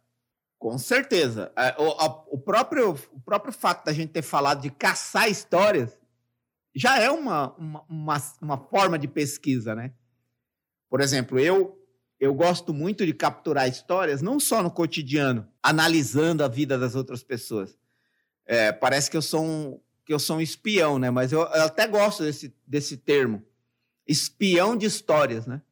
Com 0.58 0.76
certeza. 0.76 1.50
É, 1.56 1.74
o, 1.78 2.34
o, 2.34 2.38
próprio, 2.38 2.90
o 3.12 3.20
próprio 3.20 3.52
fato 3.52 3.86
da 3.86 3.92
gente 3.92 4.12
ter 4.12 4.22
falado 4.22 4.60
de 4.60 4.70
caçar 4.70 5.30
histórias 5.30 5.96
já 6.74 6.98
é 6.98 7.10
uma, 7.10 7.54
uma, 7.56 7.84
uma, 7.88 8.22
uma 8.40 8.58
forma 8.58 8.98
de 8.98 9.08
pesquisa, 9.08 9.74
né? 9.74 9.92
Por 10.88 11.00
exemplo, 11.00 11.38
eu 11.38 11.80
eu 12.20 12.34
gosto 12.34 12.74
muito 12.74 13.06
de 13.06 13.14
capturar 13.14 13.66
histórias, 13.66 14.20
não 14.20 14.38
só 14.38 14.62
no 14.62 14.70
cotidiano, 14.70 15.48
analisando 15.62 16.44
a 16.44 16.48
vida 16.48 16.78
das 16.78 16.94
outras 16.94 17.22
pessoas. 17.22 17.78
É, 18.44 18.70
parece 18.70 19.10
que 19.10 19.16
eu 19.16 19.22
sou 19.22 19.42
um, 19.42 19.80
que 20.04 20.12
eu 20.12 20.18
sou 20.18 20.36
um 20.36 20.40
espião, 20.40 20.98
né? 20.98 21.10
Mas 21.10 21.32
eu, 21.32 21.40
eu 21.40 21.62
até 21.62 21.86
gosto 21.86 22.22
desse, 22.22 22.54
desse 22.66 22.98
termo, 22.98 23.42
espião 24.06 24.76
de 24.76 24.84
histórias, 24.84 25.46
né? 25.46 25.62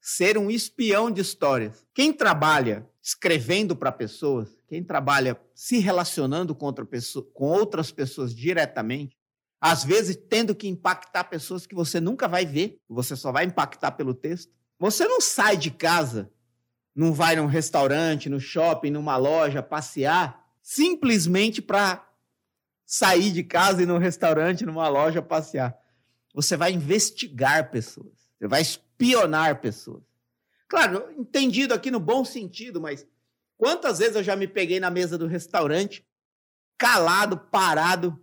Ser 0.00 0.36
um 0.36 0.50
espião 0.50 1.08
de 1.08 1.20
histórias. 1.20 1.86
Quem 1.94 2.12
trabalha 2.12 2.88
escrevendo 3.00 3.76
para 3.76 3.92
pessoas, 3.92 4.58
quem 4.66 4.82
trabalha 4.82 5.40
se 5.54 5.78
relacionando 5.78 6.52
com, 6.52 6.66
outra 6.66 6.84
pessoa, 6.84 7.24
com 7.32 7.44
outras 7.44 7.92
pessoas 7.92 8.34
diretamente, 8.34 9.16
às 9.60 9.84
vezes 9.84 10.16
tendo 10.16 10.54
que 10.54 10.68
impactar 10.68 11.24
pessoas 11.24 11.66
que 11.66 11.74
você 11.74 12.00
nunca 12.00 12.28
vai 12.28 12.44
ver, 12.44 12.80
você 12.88 13.16
só 13.16 13.32
vai 13.32 13.44
impactar 13.44 13.92
pelo 13.92 14.14
texto. 14.14 14.52
Você 14.78 15.06
não 15.06 15.20
sai 15.20 15.56
de 15.56 15.70
casa, 15.70 16.30
não 16.94 17.12
vai 17.12 17.36
num 17.36 17.46
restaurante, 17.46 18.28
no 18.28 18.38
shopping, 18.38 18.90
numa 18.90 19.16
loja, 19.16 19.62
passear, 19.62 20.44
simplesmente 20.62 21.62
para 21.62 22.06
sair 22.84 23.32
de 23.32 23.42
casa 23.42 23.82
e 23.82 23.86
no 23.86 23.98
restaurante, 23.98 24.64
numa 24.64 24.88
loja, 24.88 25.20
passear. 25.22 25.76
Você 26.34 26.56
vai 26.56 26.72
investigar 26.72 27.70
pessoas, 27.70 28.30
você 28.38 28.46
vai 28.46 28.60
espionar 28.60 29.60
pessoas. 29.60 30.02
Claro, 30.68 31.10
entendido 31.16 31.72
aqui 31.72 31.90
no 31.90 32.00
bom 32.00 32.24
sentido, 32.24 32.80
mas 32.80 33.06
quantas 33.56 33.98
vezes 33.98 34.16
eu 34.16 34.22
já 34.22 34.36
me 34.36 34.46
peguei 34.46 34.78
na 34.78 34.90
mesa 34.90 35.16
do 35.16 35.26
restaurante, 35.26 36.06
calado, 36.76 37.38
parado, 37.38 38.20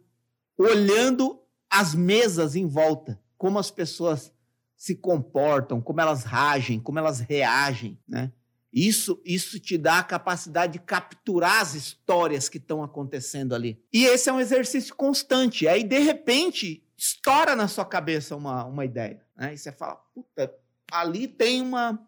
olhando 0.58 1.40
as 1.70 1.96
mesas 1.96 2.56
em 2.56 2.68
volta, 2.68 3.20
como 3.38 3.60
as 3.60 3.72
pessoas 3.72 4.32
se 4.76 4.96
comportam, 4.96 5.82
como 5.82 6.02
elas 6.02 6.24
ragem, 6.24 6.80
como 6.80 7.00
elas 7.00 7.20
reagem, 7.20 7.98
né? 8.08 8.32
Isso, 8.74 9.22
isso 9.24 9.60
te 9.60 9.78
dá 9.78 10.00
a 10.00 10.04
capacidade 10.04 10.74
de 10.74 10.80
capturar 10.80 11.62
as 11.62 11.76
histórias 11.76 12.50
que 12.50 12.58
estão 12.58 12.84
acontecendo 12.84 13.54
ali. 13.54 13.80
E 13.94 14.04
esse 14.06 14.30
é 14.30 14.34
um 14.34 14.40
exercício 14.40 14.96
constante. 14.96 15.68
Aí, 15.68 15.84
de 15.84 16.00
repente, 16.00 16.84
estoura 16.98 17.56
na 17.56 17.68
sua 17.68 17.86
cabeça 17.86 18.36
uma, 18.36 18.66
uma 18.66 18.84
ideia. 18.84 19.24
Né? 19.38 19.54
E 19.54 19.58
você 19.58 19.72
fala, 19.72 19.96
puta, 20.14 20.52
ali 20.92 21.28
tem 21.28 21.62
uma. 21.62 22.00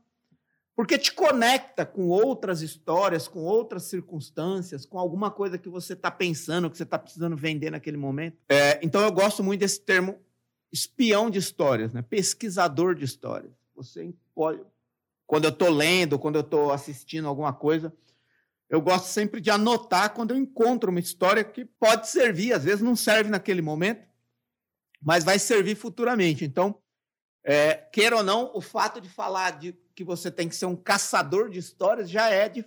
Porque 0.76 0.98
te 0.98 1.14
conecta 1.14 1.86
com 1.86 2.10
outras 2.10 2.62
histórias, 2.62 3.28
com 3.28 3.44
outras 3.44 3.84
circunstâncias, 3.84 4.86
com 4.86 5.00
alguma 5.00 5.32
coisa 5.32 5.58
que 5.58 5.70
você 5.70 5.94
está 5.94 6.12
pensando, 6.12 6.70
que 6.70 6.76
você 6.76 6.84
está 6.84 7.00
precisando 7.00 7.38
vender 7.38 7.72
naquele 7.72 7.96
momento. 7.96 8.38
É, 8.50 8.78
então, 8.84 9.02
eu 9.02 9.12
gosto 9.12 9.42
muito 9.42 9.62
desse 9.62 9.80
termo 9.80 10.20
espião 10.72 11.30
de 11.30 11.40
histórias, 11.40 11.94
né? 11.94 12.02
pesquisador 12.02 12.94
de 12.94 13.06
histórias. 13.06 13.54
Você 13.74 14.14
pode, 14.34 14.62
quando 15.26 15.46
eu 15.46 15.50
estou 15.50 15.70
lendo, 15.70 16.20
quando 16.20 16.36
eu 16.36 16.42
estou 16.42 16.74
assistindo 16.74 17.28
alguma 17.28 17.54
coisa, 17.54 17.94
eu 18.70 18.82
gosto 18.82 19.06
sempre 19.06 19.40
de 19.40 19.50
anotar 19.50 20.14
quando 20.14 20.32
eu 20.32 20.38
encontro 20.38 20.92
uma 20.92 21.00
história 21.00 21.44
que 21.44 21.64
pode 21.64 22.10
servir, 22.10 22.52
às 22.52 22.66
vezes 22.66 22.82
não 22.82 22.96
serve 22.96 23.30
naquele 23.30 23.62
momento, 23.62 24.06
mas 25.02 25.24
vai 25.24 25.40
servir 25.40 25.76
futuramente. 25.76 26.44
Então, 26.44 26.78
é, 27.44 27.76
queira 27.76 28.18
ou 28.18 28.24
não, 28.24 28.52
o 28.54 28.60
fato 28.60 29.00
de 29.00 29.08
falar 29.08 29.52
de 29.52 29.74
que 29.96 30.04
você 30.04 30.30
tem 30.30 30.50
que 30.50 30.56
ser 30.56 30.66
um 30.66 30.76
caçador 30.76 31.50
de 31.50 31.60
histórias 31.60 32.10
já 32.10 32.30
é 32.30 32.50
de, 32.50 32.66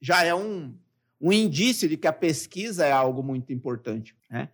já 0.00 0.24
é 0.24 0.34
um, 0.34 0.74
um 1.20 1.32
indício 1.32 1.88
de 1.88 1.96
que 1.96 2.06
a 2.06 2.12
pesquisa 2.12 2.86
é 2.86 2.92
algo 2.92 3.22
muito 3.22 3.52
importante. 3.52 4.16
Né? 4.30 4.48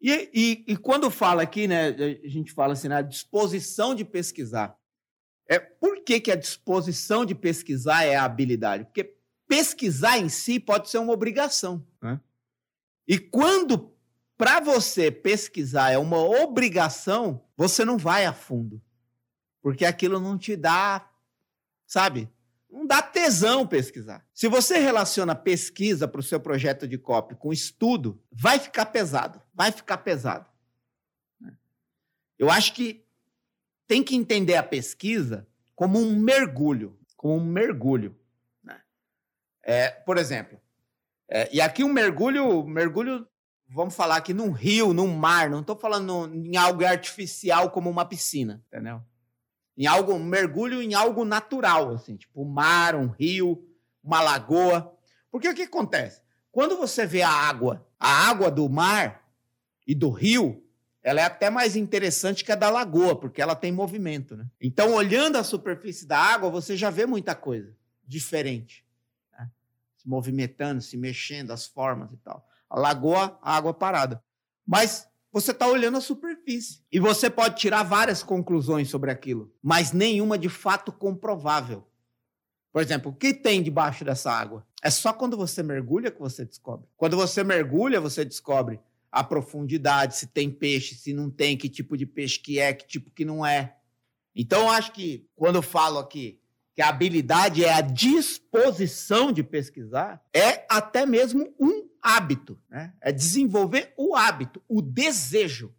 E, 0.00 0.30
e, 0.32 0.64
e, 0.72 0.76
quando 0.76 1.10
fala 1.10 1.42
aqui, 1.42 1.66
né, 1.66 1.88
a 1.88 2.28
gente 2.28 2.52
fala 2.52 2.74
assim, 2.74 2.88
na 2.88 3.02
disposição 3.02 3.94
de 3.94 4.04
pesquisar. 4.04 4.76
É, 5.48 5.58
por 5.58 6.04
que, 6.04 6.20
que 6.20 6.30
a 6.30 6.36
disposição 6.36 7.24
de 7.24 7.34
pesquisar 7.34 8.04
é 8.04 8.16
a 8.16 8.24
habilidade? 8.24 8.84
Porque 8.84 9.16
pesquisar 9.48 10.18
em 10.18 10.28
si 10.28 10.60
pode 10.60 10.88
ser 10.88 10.98
uma 10.98 11.12
obrigação. 11.12 11.84
Né? 12.00 12.20
E 13.06 13.18
quando 13.18 13.92
para 14.36 14.60
você 14.60 15.10
pesquisar 15.10 15.90
é 15.90 15.98
uma 15.98 16.18
obrigação, 16.18 17.44
você 17.56 17.84
não 17.84 17.98
vai 17.98 18.24
a 18.24 18.32
fundo. 18.32 18.80
Porque 19.62 19.84
aquilo 19.84 20.18
não 20.18 20.38
te 20.38 20.56
dá, 20.56 21.08
sabe? 21.86 22.30
Não 22.70 22.86
dá 22.86 23.02
tesão 23.02 23.66
pesquisar. 23.66 24.24
Se 24.32 24.48
você 24.48 24.78
relaciona 24.78 25.34
pesquisa 25.34 26.06
para 26.06 26.20
o 26.20 26.22
seu 26.22 26.38
projeto 26.38 26.86
de 26.86 26.96
copy 26.96 27.34
com 27.34 27.52
estudo, 27.52 28.22
vai 28.30 28.58
ficar 28.58 28.86
pesado. 28.86 29.42
Vai 29.52 29.72
ficar 29.72 29.98
pesado. 29.98 30.46
Eu 32.38 32.50
acho 32.50 32.72
que 32.72 33.04
tem 33.86 34.02
que 34.02 34.14
entender 34.14 34.54
a 34.54 34.62
pesquisa 34.62 35.46
como 35.74 35.98
um 35.98 36.16
mergulho. 36.16 36.98
Como 37.16 37.34
um 37.36 37.44
mergulho. 37.44 38.16
Né? 38.62 38.80
É, 39.62 39.90
por 39.90 40.16
exemplo, 40.16 40.60
é, 41.28 41.48
e 41.52 41.60
aqui 41.60 41.84
um 41.84 41.92
mergulho, 41.92 42.64
mergulho, 42.64 43.28
vamos 43.68 43.94
falar 43.94 44.16
aqui 44.16 44.32
num 44.32 44.50
rio, 44.50 44.92
num 44.92 45.14
mar, 45.14 45.50
não 45.50 45.60
estou 45.60 45.76
falando 45.76 46.32
em 46.34 46.56
algo 46.56 46.84
artificial 46.84 47.70
como 47.70 47.90
uma 47.90 48.04
piscina, 48.04 48.64
entendeu? 48.68 49.02
Em 49.80 49.86
algo, 49.86 50.12
um 50.12 50.22
mergulho 50.22 50.82
em 50.82 50.92
algo 50.92 51.24
natural, 51.24 51.94
assim, 51.94 52.14
tipo 52.14 52.42
um 52.42 52.44
mar, 52.44 52.94
um 52.94 53.06
rio, 53.06 53.66
uma 54.04 54.20
lagoa. 54.20 54.94
Porque 55.30 55.48
o 55.48 55.54
que 55.54 55.62
acontece? 55.62 56.20
Quando 56.52 56.76
você 56.76 57.06
vê 57.06 57.22
a 57.22 57.30
água, 57.30 57.88
a 57.98 58.28
água 58.28 58.50
do 58.50 58.68
mar 58.68 59.26
e 59.86 59.94
do 59.94 60.10
rio, 60.10 60.62
ela 61.02 61.22
é 61.22 61.24
até 61.24 61.48
mais 61.48 61.76
interessante 61.76 62.44
que 62.44 62.52
a 62.52 62.56
da 62.56 62.68
lagoa, 62.68 63.18
porque 63.18 63.40
ela 63.40 63.56
tem 63.56 63.72
movimento, 63.72 64.36
né? 64.36 64.46
Então, 64.60 64.92
olhando 64.92 65.36
a 65.36 65.42
superfície 65.42 66.06
da 66.06 66.18
água, 66.18 66.50
você 66.50 66.76
já 66.76 66.90
vê 66.90 67.06
muita 67.06 67.34
coisa 67.34 67.74
diferente. 68.06 68.84
Né? 69.32 69.48
Se 69.96 70.06
movimentando, 70.06 70.82
se 70.82 70.98
mexendo, 70.98 71.52
as 71.52 71.64
formas 71.64 72.12
e 72.12 72.18
tal. 72.18 72.46
A 72.68 72.78
lagoa, 72.78 73.38
a 73.40 73.56
água 73.56 73.72
parada. 73.72 74.22
Mas 74.66 75.08
você 75.32 75.52
está 75.52 75.66
olhando 75.66 75.96
a 75.96 76.02
superfície. 76.02 76.29
E 76.90 76.98
você 76.98 77.30
pode 77.30 77.56
tirar 77.56 77.82
várias 77.82 78.22
conclusões 78.22 78.88
sobre 78.88 79.10
aquilo, 79.10 79.52
mas 79.62 79.92
nenhuma 79.92 80.38
de 80.38 80.48
fato 80.48 80.90
comprovável. 80.90 81.86
Por 82.72 82.82
exemplo, 82.82 83.10
o 83.10 83.14
que 83.14 83.34
tem 83.34 83.62
debaixo 83.62 84.04
dessa 84.04 84.30
água? 84.30 84.66
É 84.82 84.90
só 84.90 85.12
quando 85.12 85.36
você 85.36 85.62
mergulha 85.62 86.10
que 86.10 86.20
você 86.20 86.44
descobre. 86.44 86.86
Quando 86.96 87.16
você 87.16 87.42
mergulha, 87.42 88.00
você 88.00 88.24
descobre 88.24 88.80
a 89.10 89.24
profundidade, 89.24 90.16
se 90.16 90.26
tem 90.28 90.50
peixe, 90.50 90.94
se 90.94 91.12
não 91.12 91.28
tem, 91.28 91.56
que 91.56 91.68
tipo 91.68 91.96
de 91.96 92.06
peixe 92.06 92.38
que 92.38 92.58
é, 92.58 92.72
que 92.72 92.86
tipo 92.86 93.10
que 93.10 93.24
não 93.24 93.44
é. 93.44 93.76
Então, 94.34 94.60
eu 94.60 94.68
acho 94.70 94.92
que 94.92 95.28
quando 95.34 95.56
eu 95.56 95.62
falo 95.62 95.98
aqui 95.98 96.40
que 96.74 96.82
a 96.82 96.88
habilidade 96.88 97.64
é 97.64 97.72
a 97.72 97.80
disposição 97.80 99.32
de 99.32 99.42
pesquisar, 99.42 100.24
é 100.32 100.64
até 100.70 101.04
mesmo 101.04 101.52
um 101.58 101.88
hábito, 102.00 102.58
né? 102.70 102.94
é 103.00 103.10
desenvolver 103.12 103.92
o 103.96 104.14
hábito, 104.14 104.62
o 104.68 104.80
desejo 104.80 105.74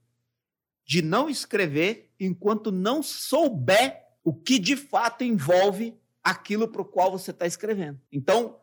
de 0.92 1.02
não 1.02 1.30
escrever 1.30 2.12
enquanto 2.20 2.70
não 2.70 3.02
souber 3.02 4.04
o 4.26 4.34
que 4.34 4.60
de 4.60 4.76
fato 4.76 5.24
envolve 5.24 5.98
aquilo 6.22 6.68
para 6.68 6.82
o 6.82 6.86
qual 6.86 7.10
você 7.10 7.32
está 7.32 7.48
escrevendo. 7.48 7.98
Então, 8.12 8.58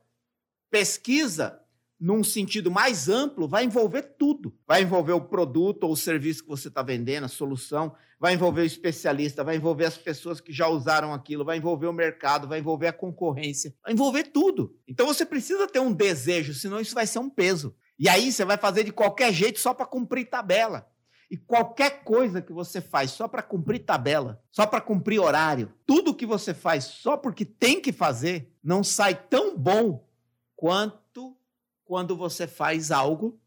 pesquisa 0.71 1.59
num 1.99 2.23
sentido 2.23 2.71
mais 2.71 3.09
amplo, 3.09 3.49
vai 3.49 3.65
envolver 3.65 4.03
tudo. 4.19 4.55
Vai 4.67 4.83
envolver 4.83 5.15
o 5.15 5.23
produto 5.23 5.85
ou 5.85 5.93
o 5.93 5.97
serviço 5.97 6.43
que 6.43 6.51
você 6.51 6.69
está 6.69 6.83
vendendo, 6.83 7.25
a 7.25 7.29
solução, 7.29 7.95
vai 8.21 8.35
envolver 8.35 8.61
o 8.61 8.67
especialista, 8.67 9.43
vai 9.43 9.57
envolver 9.57 9.87
as 9.87 9.97
pessoas 9.97 10.39
que 10.39 10.53
já 10.53 10.69
usaram 10.69 11.15
aquilo, 11.15 11.47
vai 11.47 11.57
envolver 11.57 11.87
o 11.87 11.95
mercado, 11.95 12.47
vai 12.47 12.59
envolver 12.59 12.89
a 12.89 12.93
concorrência, 12.93 13.75
vai 13.83 13.95
envolver 13.95 14.25
tudo. 14.25 14.77
Então 14.87 15.07
você 15.07 15.25
precisa 15.25 15.67
ter 15.67 15.81
um 15.81 15.95
desejo, 15.95 16.53
senão 16.53 16.79
isso 16.79 16.95
vai 16.95 17.07
ser 17.07 17.21
um 17.21 17.31
peso. 17.31 17.75
E 17.99 18.07
aí 18.07 18.31
você 18.31 18.45
vai 18.45 18.59
fazer 18.59 18.85
de 18.85 18.93
qualquer 18.93 19.33
jeito 19.33 19.59
só 19.59 19.73
para 19.73 19.87
cumprir 19.87 20.29
tabela. 20.29 20.87
E 21.31 21.37
qualquer 21.37 22.05
coisa 22.05 22.41
que 22.41 22.53
você 22.53 22.81
faz 22.81 23.11
só 23.11 23.29
para 23.29 23.43
cumprir 23.43 23.85
tabela, 23.85 24.43
só 24.51 24.67
para 24.67 24.81
cumprir 24.81 25.21
horário, 25.21 25.73
tudo 25.85 26.15
que 26.15 26.25
você 26.25 26.55
faz 26.55 26.85
só 26.85 27.17
porque 27.17 27.45
tem 27.45 27.81
que 27.81 27.93
fazer, 27.93 28.51
não 28.63 28.83
sai 28.83 29.15
tão 29.15 29.57
bom 29.57 30.09
quanto 30.57 31.37
quando 31.85 32.17
você 32.17 32.47
faz 32.47 32.91
algo 32.91 33.39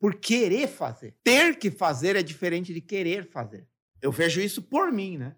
por 0.00 0.16
querer 0.16 0.66
fazer. 0.66 1.16
Ter 1.22 1.58
que 1.58 1.70
fazer 1.70 2.16
é 2.16 2.22
diferente 2.22 2.74
de 2.74 2.80
querer 2.80 3.30
fazer. 3.30 3.68
Eu 4.02 4.10
vejo 4.10 4.40
isso 4.40 4.62
por 4.62 4.90
mim, 4.90 5.18
né? 5.18 5.36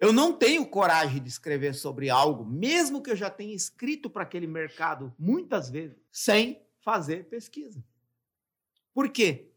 Eu 0.00 0.12
não 0.12 0.32
tenho 0.32 0.64
coragem 0.64 1.20
de 1.20 1.28
escrever 1.28 1.74
sobre 1.74 2.08
algo, 2.08 2.44
mesmo 2.44 3.02
que 3.02 3.10
eu 3.10 3.16
já 3.16 3.28
tenha 3.28 3.54
escrito 3.54 4.08
para 4.08 4.22
aquele 4.22 4.46
mercado 4.46 5.12
muitas 5.18 5.68
vezes, 5.68 5.98
sem 6.12 6.62
fazer 6.80 7.28
pesquisa. 7.28 7.84
Por 8.94 9.08
quê? 9.10 9.50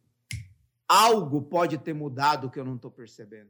Algo 0.93 1.41
pode 1.41 1.77
ter 1.77 1.93
mudado 1.93 2.51
que 2.51 2.60
eu 2.60 2.65
não 2.65 2.75
estou 2.75 2.91
percebendo. 2.91 3.50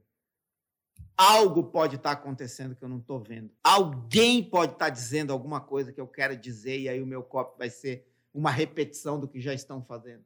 Algo 1.17 1.63
pode 1.63 1.95
estar 1.95 2.15
tá 2.15 2.21
acontecendo 2.21 2.75
que 2.75 2.83
eu 2.83 2.87
não 2.87 2.99
estou 2.99 3.19
vendo. 3.19 3.51
Alguém 3.63 4.43
pode 4.43 4.73
estar 4.73 4.85
tá 4.85 4.91
dizendo 4.91 5.33
alguma 5.33 5.59
coisa 5.59 5.91
que 5.91 5.99
eu 5.99 6.07
quero 6.07 6.37
dizer 6.37 6.79
e 6.79 6.87
aí 6.87 7.01
o 7.01 7.05
meu 7.07 7.23
copo 7.23 7.57
vai 7.57 7.67
ser 7.67 8.07
uma 8.31 8.51
repetição 8.51 9.19
do 9.19 9.27
que 9.27 9.41
já 9.41 9.55
estão 9.55 9.83
fazendo. 9.83 10.23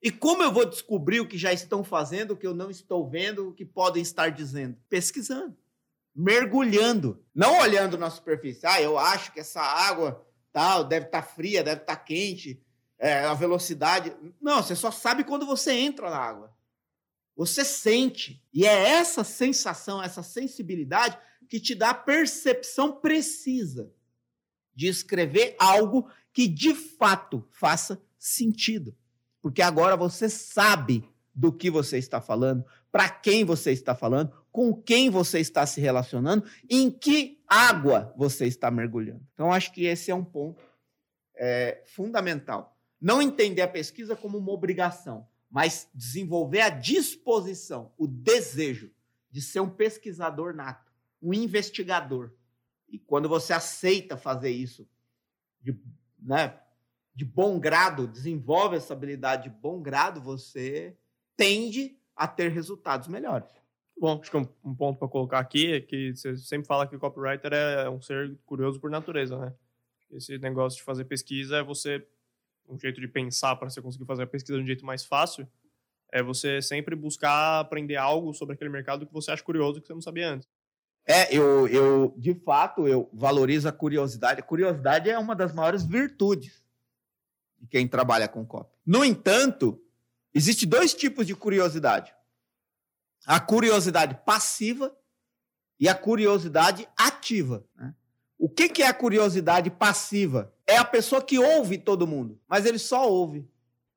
E 0.00 0.12
como 0.12 0.44
eu 0.44 0.52
vou 0.52 0.64
descobrir 0.64 1.18
o 1.18 1.26
que 1.26 1.36
já 1.36 1.52
estão 1.52 1.82
fazendo, 1.82 2.34
o 2.34 2.36
que 2.36 2.46
eu 2.46 2.54
não 2.54 2.70
estou 2.70 3.04
vendo, 3.10 3.48
o 3.48 3.52
que 3.52 3.64
podem 3.64 4.00
estar 4.00 4.28
dizendo? 4.28 4.76
Pesquisando, 4.88 5.56
mergulhando, 6.14 7.20
não 7.34 7.58
olhando 7.58 7.98
na 7.98 8.10
superfície. 8.10 8.64
Ah, 8.64 8.80
eu 8.80 8.96
acho 8.96 9.32
que 9.32 9.40
essa 9.40 9.60
água 9.60 10.24
tal 10.52 10.84
deve 10.84 11.06
estar 11.06 11.22
tá 11.22 11.26
fria, 11.26 11.64
deve 11.64 11.80
estar 11.80 11.96
quente, 11.96 12.62
é, 13.02 13.24
a 13.24 13.34
velocidade. 13.34 14.14
Não, 14.40 14.62
você 14.62 14.76
só 14.76 14.92
sabe 14.92 15.24
quando 15.24 15.44
você 15.44 15.72
entra 15.72 16.08
na 16.08 16.18
água. 16.18 16.56
Você 17.36 17.64
sente. 17.64 18.40
E 18.54 18.64
é 18.64 18.90
essa 18.90 19.24
sensação, 19.24 20.00
essa 20.00 20.22
sensibilidade 20.22 21.18
que 21.48 21.58
te 21.58 21.74
dá 21.74 21.90
a 21.90 21.94
percepção 21.94 22.92
precisa 22.92 23.92
de 24.72 24.86
escrever 24.86 25.56
algo 25.58 26.08
que 26.32 26.46
de 26.46 26.74
fato 26.76 27.44
faça 27.50 28.00
sentido. 28.16 28.96
Porque 29.40 29.62
agora 29.62 29.96
você 29.96 30.28
sabe 30.28 31.04
do 31.34 31.52
que 31.52 31.70
você 31.70 31.98
está 31.98 32.20
falando, 32.20 32.64
para 32.92 33.08
quem 33.08 33.44
você 33.44 33.72
está 33.72 33.96
falando, 33.96 34.32
com 34.52 34.72
quem 34.72 35.10
você 35.10 35.40
está 35.40 35.66
se 35.66 35.80
relacionando, 35.80 36.48
em 36.70 36.88
que 36.88 37.42
água 37.48 38.14
você 38.16 38.46
está 38.46 38.70
mergulhando. 38.70 39.26
Então, 39.34 39.52
acho 39.52 39.72
que 39.72 39.86
esse 39.86 40.10
é 40.10 40.14
um 40.14 40.24
ponto 40.24 40.62
é, 41.34 41.82
fundamental. 41.86 42.71
Não 43.02 43.20
entender 43.20 43.62
a 43.62 43.68
pesquisa 43.68 44.14
como 44.14 44.38
uma 44.38 44.52
obrigação, 44.52 45.26
mas 45.50 45.90
desenvolver 45.92 46.60
a 46.60 46.70
disposição, 46.70 47.92
o 47.98 48.06
desejo 48.06 48.92
de 49.28 49.42
ser 49.42 49.58
um 49.58 49.68
pesquisador 49.68 50.54
nato, 50.54 50.92
um 51.20 51.34
investigador. 51.34 52.32
E 52.88 53.00
quando 53.00 53.28
você 53.28 53.52
aceita 53.52 54.16
fazer 54.16 54.50
isso 54.50 54.88
de 55.60 55.76
né, 56.16 56.56
de 57.12 57.24
bom 57.24 57.58
grado, 57.58 58.06
desenvolve 58.06 58.76
essa 58.76 58.92
habilidade 58.92 59.44
de 59.44 59.50
bom 59.50 59.82
grado, 59.82 60.20
você 60.20 60.96
tende 61.36 61.98
a 62.14 62.28
ter 62.28 62.50
resultados 62.52 63.08
melhores. 63.08 63.50
Bom, 63.98 64.20
acho 64.20 64.30
que 64.30 64.36
um, 64.36 64.48
um 64.64 64.74
ponto 64.74 64.98
para 64.98 65.08
colocar 65.08 65.40
aqui 65.40 65.72
é 65.72 65.80
que 65.80 66.14
você 66.14 66.36
sempre 66.36 66.68
fala 66.68 66.86
que 66.86 66.94
o 66.94 67.00
copywriter 67.00 67.52
é 67.52 67.90
um 67.90 68.00
ser 68.00 68.38
curioso 68.46 68.80
por 68.80 68.90
natureza, 68.90 69.36
né? 69.36 69.52
Esse 70.10 70.38
negócio 70.38 70.78
de 70.78 70.84
fazer 70.84 71.04
pesquisa 71.04 71.56
é 71.56 71.62
você 71.62 72.06
um 72.68 72.78
jeito 72.78 73.00
de 73.00 73.08
pensar 73.08 73.56
para 73.56 73.68
você 73.68 73.80
conseguir 73.82 74.06
fazer 74.06 74.22
a 74.22 74.26
pesquisa 74.26 74.58
de 74.58 74.64
um 74.64 74.66
jeito 74.66 74.84
mais 74.84 75.04
fácil 75.04 75.46
é 76.12 76.22
você 76.22 76.60
sempre 76.60 76.94
buscar 76.94 77.60
aprender 77.60 77.96
algo 77.96 78.34
sobre 78.34 78.54
aquele 78.54 78.70
mercado 78.70 79.06
que 79.06 79.12
você 79.12 79.30
acha 79.30 79.42
curioso 79.42 79.80
que 79.80 79.86
você 79.86 79.94
não 79.94 80.02
sabia 80.02 80.28
antes. 80.28 80.46
É, 81.06 81.34
eu, 81.34 81.66
eu, 81.66 82.14
de 82.16 82.34
fato, 82.34 82.86
eu 82.86 83.10
valorizo 83.12 83.66
a 83.66 83.72
curiosidade. 83.72 84.40
A 84.40 84.44
curiosidade 84.44 85.10
é 85.10 85.18
uma 85.18 85.34
das 85.34 85.52
maiores 85.52 85.84
virtudes 85.84 86.62
de 87.58 87.66
quem 87.66 87.88
trabalha 87.88 88.28
com 88.28 88.44
copy. 88.44 88.76
No 88.86 89.04
entanto, 89.04 89.82
existe 90.34 90.66
dois 90.66 90.94
tipos 90.94 91.26
de 91.26 91.34
curiosidade. 91.34 92.14
A 93.26 93.40
curiosidade 93.40 94.20
passiva 94.24 94.94
e 95.80 95.88
a 95.88 95.94
curiosidade 95.94 96.86
ativa. 96.96 97.64
Né? 97.74 97.94
O 98.38 98.48
que, 98.48 98.68
que 98.68 98.82
é 98.82 98.86
a 98.86 98.94
curiosidade 98.94 99.70
passiva? 99.70 100.52
É 100.66 100.76
a 100.76 100.84
pessoa 100.84 101.22
que 101.22 101.38
ouve 101.38 101.78
todo 101.78 102.06
mundo, 102.06 102.40
mas 102.48 102.64
ele 102.66 102.78
só 102.78 103.08
ouve. 103.08 103.48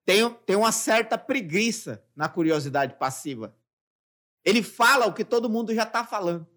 Tem, 0.06 0.30
tem 0.46 0.56
uma 0.56 0.72
certa 0.72 1.18
preguiça 1.18 2.04
na 2.16 2.30
curiosidade 2.30 2.96
passiva. 2.96 3.56
Ele 4.44 4.62
fala 4.62 5.08
o 5.08 5.14
que 5.14 5.26
todo 5.26 5.50
mundo 5.50 5.74
já 5.74 5.84
está 5.84 6.06
falando. 6.06 6.48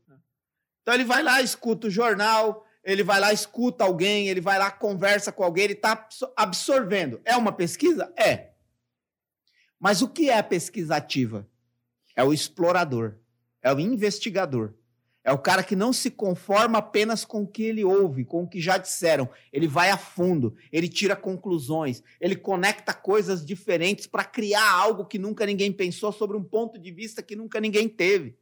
Então 0.83 0.94
ele 0.94 1.05
vai 1.05 1.23
lá, 1.23 1.42
escuta 1.42 1.87
o 1.87 1.90
jornal, 1.90 2.66
ele 2.83 3.03
vai 3.03 3.21
lá, 3.21 3.33
escuta 3.33 3.85
alguém, 3.85 4.29
ele 4.29 4.40
vai 4.40 4.59
lá, 4.59 4.71
conversa 4.71 5.31
com 5.31 5.44
alguém, 5.44 5.64
ele 5.64 5.73
está 5.75 6.09
absorvendo. 6.37 7.21
É 7.25 7.37
uma 7.37 7.53
pesquisa? 7.53 8.12
É. 8.16 8.53
Mas 9.79 10.03
o 10.03 10.09
que 10.09 10.31
é 10.31 10.38
a 10.38 10.42
pesquisa 10.42 10.97
ativa? 10.97 11.47
É 12.16 12.25
o 12.25 12.33
explorador, 12.33 13.16
é 13.62 13.73
o 13.73 13.79
investigador. 13.79 14.75
É 15.29 15.33
o 15.33 15.38
cara 15.38 15.62
que 15.62 15.77
não 15.77 15.93
se 15.93 16.11
conforma 16.11 16.79
apenas 16.79 17.23
com 17.23 17.43
o 17.43 17.47
que 17.47 17.62
ele 17.62 17.85
ouve, 17.85 18.25
com 18.25 18.45
o 18.45 18.49
que 18.49 18.62
já 18.62 18.79
disseram. 18.79 19.29
Ele 19.53 19.69
vai 19.69 19.91
a 19.91 19.99
fundo, 19.99 20.57
ele 20.73 20.88
tira 20.88 21.14
conclusões, 21.14 22.03
ele 22.19 22.35
conecta 22.35 22.95
coisas 22.95 23.45
diferentes 23.45 24.07
para 24.07 24.25
criar 24.25 24.73
algo 24.73 25.05
que 25.05 25.19
nunca 25.19 25.45
ninguém 25.45 25.71
pensou 25.71 26.12
sobre 26.12 26.35
um 26.35 26.43
ponto 26.43 26.79
de 26.79 26.91
vista 26.91 27.23
que 27.23 27.37
nunca 27.37 27.61
ninguém 27.61 27.91
teve. 27.91 28.38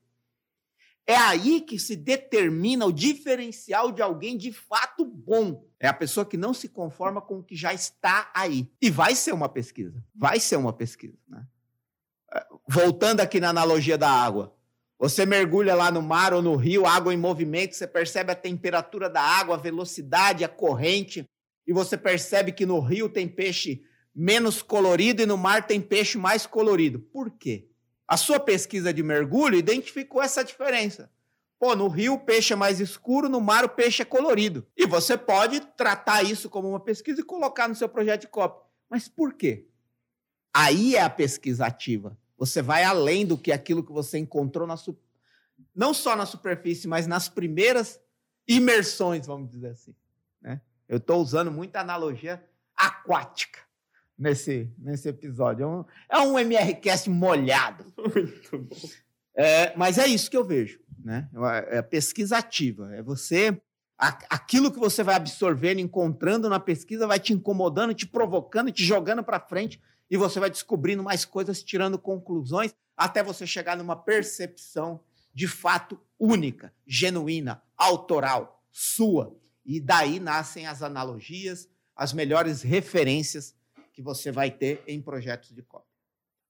É 1.04 1.16
aí 1.16 1.60
que 1.60 1.76
se 1.76 1.96
determina 1.96 2.86
o 2.86 2.92
diferencial 2.92 3.90
de 3.90 4.00
alguém 4.00 4.36
de 4.36 4.52
fato 4.52 5.04
bom. 5.04 5.66
É 5.80 5.88
a 5.88 5.92
pessoa 5.92 6.24
que 6.24 6.36
não 6.36 6.54
se 6.54 6.68
conforma 6.68 7.20
com 7.20 7.40
o 7.40 7.42
que 7.42 7.56
já 7.56 7.74
está 7.74 8.30
aí. 8.32 8.70
E 8.80 8.90
vai 8.90 9.16
ser 9.16 9.34
uma 9.34 9.48
pesquisa. 9.48 10.04
Vai 10.14 10.38
ser 10.38 10.54
uma 10.54 10.72
pesquisa. 10.72 11.18
Né? 11.26 11.44
É, 12.32 12.46
voltando 12.68 13.22
aqui 13.22 13.40
na 13.40 13.48
analogia 13.48 13.98
da 13.98 14.08
água. 14.08 14.55
Você 14.98 15.26
mergulha 15.26 15.74
lá 15.74 15.90
no 15.90 16.00
mar 16.00 16.32
ou 16.32 16.40
no 16.40 16.56
rio, 16.56 16.86
água 16.86 17.12
em 17.12 17.18
movimento, 17.18 17.74
você 17.74 17.86
percebe 17.86 18.32
a 18.32 18.36
temperatura 18.36 19.10
da 19.10 19.20
água, 19.20 19.56
a 19.56 19.58
velocidade, 19.58 20.42
a 20.42 20.48
corrente, 20.48 21.24
e 21.66 21.72
você 21.72 21.98
percebe 21.98 22.52
que 22.52 22.64
no 22.64 22.80
rio 22.80 23.08
tem 23.08 23.28
peixe 23.28 23.82
menos 24.14 24.62
colorido 24.62 25.20
e 25.22 25.26
no 25.26 25.36
mar 25.36 25.66
tem 25.66 25.80
peixe 25.80 26.16
mais 26.16 26.46
colorido. 26.46 26.98
Por 26.98 27.30
quê? 27.30 27.68
A 28.08 28.16
sua 28.16 28.40
pesquisa 28.40 28.94
de 28.94 29.02
mergulho 29.02 29.58
identificou 29.58 30.22
essa 30.22 30.42
diferença. 30.42 31.10
Pô, 31.58 31.74
no 31.74 31.88
rio 31.88 32.14
o 32.14 32.18
peixe 32.18 32.52
é 32.52 32.56
mais 32.56 32.80
escuro, 32.80 33.28
no 33.28 33.40
mar 33.40 33.64
o 33.64 33.68
peixe 33.68 34.02
é 34.02 34.04
colorido. 34.04 34.66
E 34.76 34.86
você 34.86 35.18
pode 35.18 35.60
tratar 35.60 36.22
isso 36.22 36.48
como 36.48 36.68
uma 36.68 36.80
pesquisa 36.80 37.20
e 37.20 37.24
colocar 37.24 37.68
no 37.68 37.74
seu 37.74 37.88
projeto 37.88 38.22
de 38.22 38.28
copy. 38.28 38.64
Mas 38.88 39.08
por 39.08 39.34
quê? 39.34 39.66
Aí 40.54 40.96
é 40.96 41.02
a 41.02 41.10
pesquisa 41.10 41.66
ativa. 41.66 42.16
Você 42.38 42.60
vai 42.60 42.84
além 42.84 43.24
do 43.26 43.38
que 43.38 43.52
aquilo 43.52 43.82
que 43.82 43.92
você 43.92 44.18
encontrou 44.18 44.66
na 44.66 44.76
su... 44.76 44.98
não 45.74 45.94
só 45.94 46.14
na 46.14 46.26
superfície, 46.26 46.86
mas 46.86 47.06
nas 47.06 47.28
primeiras 47.28 48.00
imersões, 48.46 49.26
vamos 49.26 49.50
dizer 49.50 49.70
assim. 49.70 49.94
Né? 50.40 50.60
Eu 50.88 50.98
estou 50.98 51.20
usando 51.20 51.50
muita 51.50 51.80
analogia 51.80 52.44
aquática 52.76 53.60
nesse, 54.18 54.70
nesse 54.78 55.08
episódio. 55.08 55.64
É 55.64 55.66
um, 55.66 55.84
é 56.08 56.18
um 56.18 56.38
MRCast 56.38 57.10
molhado. 57.10 57.84
Muito 57.96 58.58
bom. 58.58 58.76
É, 59.34 59.76
mas 59.76 59.98
é 59.98 60.06
isso 60.06 60.30
que 60.30 60.36
eu 60.36 60.44
vejo. 60.44 60.80
Né? 61.04 61.28
É, 61.68 61.82
pesquisa 61.82 62.38
ativa. 62.38 62.94
É 62.94 63.02
você. 63.02 63.60
aquilo 63.98 64.72
que 64.72 64.78
você 64.78 65.02
vai 65.02 65.14
absorvendo, 65.14 65.80
encontrando 65.80 66.48
na 66.48 66.58
pesquisa, 66.58 67.06
vai 67.06 67.20
te 67.20 67.32
incomodando, 67.32 67.94
te 67.94 68.06
provocando, 68.06 68.72
te 68.72 68.84
jogando 68.84 69.22
para 69.22 69.40
frente, 69.40 69.80
e 70.10 70.16
você 70.16 70.38
vai 70.38 70.50
descobrindo 70.50 71.02
mais 71.02 71.24
coisas, 71.24 71.62
tirando 71.62 71.98
conclusões, 71.98 72.74
até 72.96 73.22
você 73.22 73.46
chegar 73.46 73.76
numa 73.76 73.96
percepção 73.96 75.00
de 75.34 75.46
fato 75.46 76.00
única, 76.18 76.72
genuína, 76.86 77.62
autoral, 77.76 78.64
sua. 78.70 79.36
E 79.64 79.80
daí 79.80 80.18
nascem 80.18 80.66
as 80.66 80.82
analogias, 80.82 81.68
as 81.94 82.12
melhores 82.12 82.62
referências 82.62 83.54
que 83.92 84.00
você 84.00 84.30
vai 84.30 84.50
ter 84.50 84.82
em 84.86 85.00
projetos 85.02 85.50
de 85.52 85.62
copy. 85.62 85.86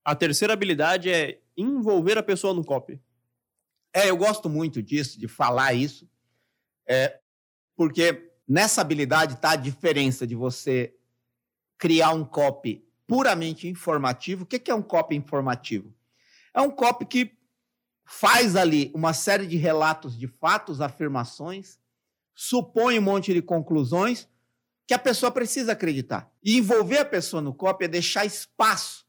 A 0.04 0.14
terceira 0.14 0.52
habilidade 0.52 1.10
é 1.10 1.40
envolver 1.56 2.16
a 2.16 2.22
pessoa 2.22 2.54
no 2.54 2.64
copy. 2.64 3.00
É, 3.92 4.10
eu 4.10 4.16
gosto 4.16 4.48
muito 4.48 4.82
disso, 4.82 5.18
de 5.18 5.26
falar 5.26 5.72
isso, 5.72 6.08
é, 6.86 7.18
porque 7.74 8.30
nessa 8.46 8.80
habilidade 8.80 9.34
está 9.34 9.52
a 9.52 9.56
diferença 9.56 10.26
de 10.26 10.34
você 10.36 10.94
criar 11.78 12.12
um 12.12 12.24
copy 12.24 12.85
puramente 13.06 13.68
informativo. 13.68 14.44
O 14.44 14.46
que 14.46 14.70
é 14.70 14.74
um 14.74 14.82
copy 14.82 15.14
informativo? 15.14 15.94
É 16.54 16.60
um 16.60 16.70
copy 16.70 17.04
que 17.06 17.36
faz 18.04 18.56
ali 18.56 18.90
uma 18.94 19.12
série 19.12 19.46
de 19.46 19.56
relatos 19.56 20.16
de 20.16 20.26
fatos, 20.26 20.80
afirmações, 20.80 21.78
supõe 22.34 22.98
um 22.98 23.02
monte 23.02 23.34
de 23.34 23.42
conclusões 23.42 24.28
que 24.86 24.94
a 24.94 24.98
pessoa 24.98 25.32
precisa 25.32 25.72
acreditar. 25.72 26.30
E 26.42 26.56
envolver 26.56 26.98
a 26.98 27.04
pessoa 27.04 27.42
no 27.42 27.52
copy 27.52 27.84
é 27.84 27.88
deixar 27.88 28.24
espaço 28.24 29.04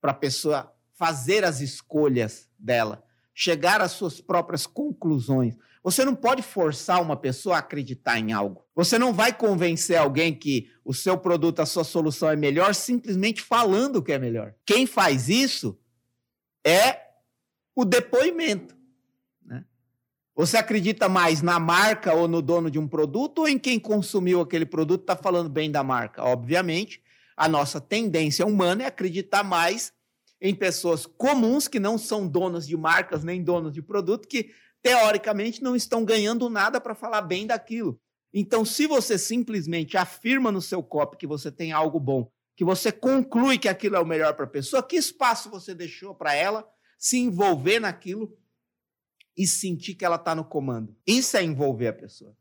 para 0.00 0.12
a 0.12 0.14
pessoa 0.14 0.74
fazer 0.94 1.44
as 1.44 1.60
escolhas 1.60 2.48
dela, 2.58 3.04
chegar 3.34 3.80
às 3.80 3.92
suas 3.92 4.20
próprias 4.20 4.66
conclusões. 4.66 5.54
Você 5.88 6.04
não 6.04 6.14
pode 6.14 6.42
forçar 6.42 7.00
uma 7.00 7.16
pessoa 7.16 7.56
a 7.56 7.60
acreditar 7.60 8.18
em 8.18 8.30
algo. 8.30 8.62
Você 8.74 8.98
não 8.98 9.10
vai 9.10 9.32
convencer 9.32 9.96
alguém 9.96 10.34
que 10.34 10.70
o 10.84 10.92
seu 10.92 11.16
produto, 11.16 11.60
a 11.60 11.66
sua 11.66 11.82
solução 11.82 12.28
é 12.28 12.36
melhor 12.36 12.74
simplesmente 12.74 13.40
falando 13.40 14.02
que 14.02 14.12
é 14.12 14.18
melhor. 14.18 14.54
Quem 14.66 14.86
faz 14.86 15.30
isso 15.30 15.80
é 16.62 17.00
o 17.74 17.86
depoimento. 17.86 18.76
Né? 19.42 19.64
Você 20.34 20.58
acredita 20.58 21.08
mais 21.08 21.40
na 21.40 21.58
marca 21.58 22.12
ou 22.12 22.28
no 22.28 22.42
dono 22.42 22.70
de 22.70 22.78
um 22.78 22.86
produto 22.86 23.38
ou 23.38 23.48
em 23.48 23.58
quem 23.58 23.80
consumiu 23.80 24.42
aquele 24.42 24.66
produto 24.66 25.00
está 25.00 25.16
falando 25.16 25.48
bem 25.48 25.70
da 25.70 25.82
marca? 25.82 26.22
Obviamente, 26.22 27.02
a 27.34 27.48
nossa 27.48 27.80
tendência 27.80 28.44
humana 28.44 28.82
é 28.82 28.86
acreditar 28.88 29.42
mais 29.42 29.90
em 30.38 30.54
pessoas 30.54 31.06
comuns 31.06 31.66
que 31.66 31.80
não 31.80 31.96
são 31.96 32.28
donos 32.28 32.66
de 32.66 32.76
marcas 32.76 33.24
nem 33.24 33.42
donos 33.42 33.72
de 33.72 33.80
produto, 33.80 34.28
que 34.28 34.50
teoricamente 34.88 35.62
não 35.62 35.76
estão 35.76 36.04
ganhando 36.04 36.48
nada 36.48 36.80
para 36.80 36.94
falar 36.94 37.20
bem 37.20 37.46
daquilo. 37.46 38.00
Então, 38.32 38.64
se 38.64 38.86
você 38.86 39.18
simplesmente 39.18 39.96
afirma 39.96 40.50
no 40.50 40.62
seu 40.62 40.82
copo 40.82 41.16
que 41.16 41.26
você 41.26 41.50
tem 41.52 41.72
algo 41.72 42.00
bom, 42.00 42.30
que 42.56 42.64
você 42.64 42.90
conclui 42.90 43.58
que 43.58 43.68
aquilo 43.68 43.96
é 43.96 44.00
o 44.00 44.06
melhor 44.06 44.34
para 44.34 44.44
a 44.46 44.48
pessoa, 44.48 44.82
que 44.82 44.96
espaço 44.96 45.50
você 45.50 45.74
deixou 45.74 46.14
para 46.14 46.34
ela 46.34 46.66
se 46.98 47.18
envolver 47.18 47.80
naquilo 47.80 48.34
e 49.36 49.46
sentir 49.46 49.94
que 49.94 50.04
ela 50.04 50.16
está 50.16 50.34
no 50.34 50.44
comando? 50.44 50.96
Isso 51.06 51.36
é 51.36 51.42
envolver 51.42 51.88
a 51.88 51.92
pessoa. 51.92 52.34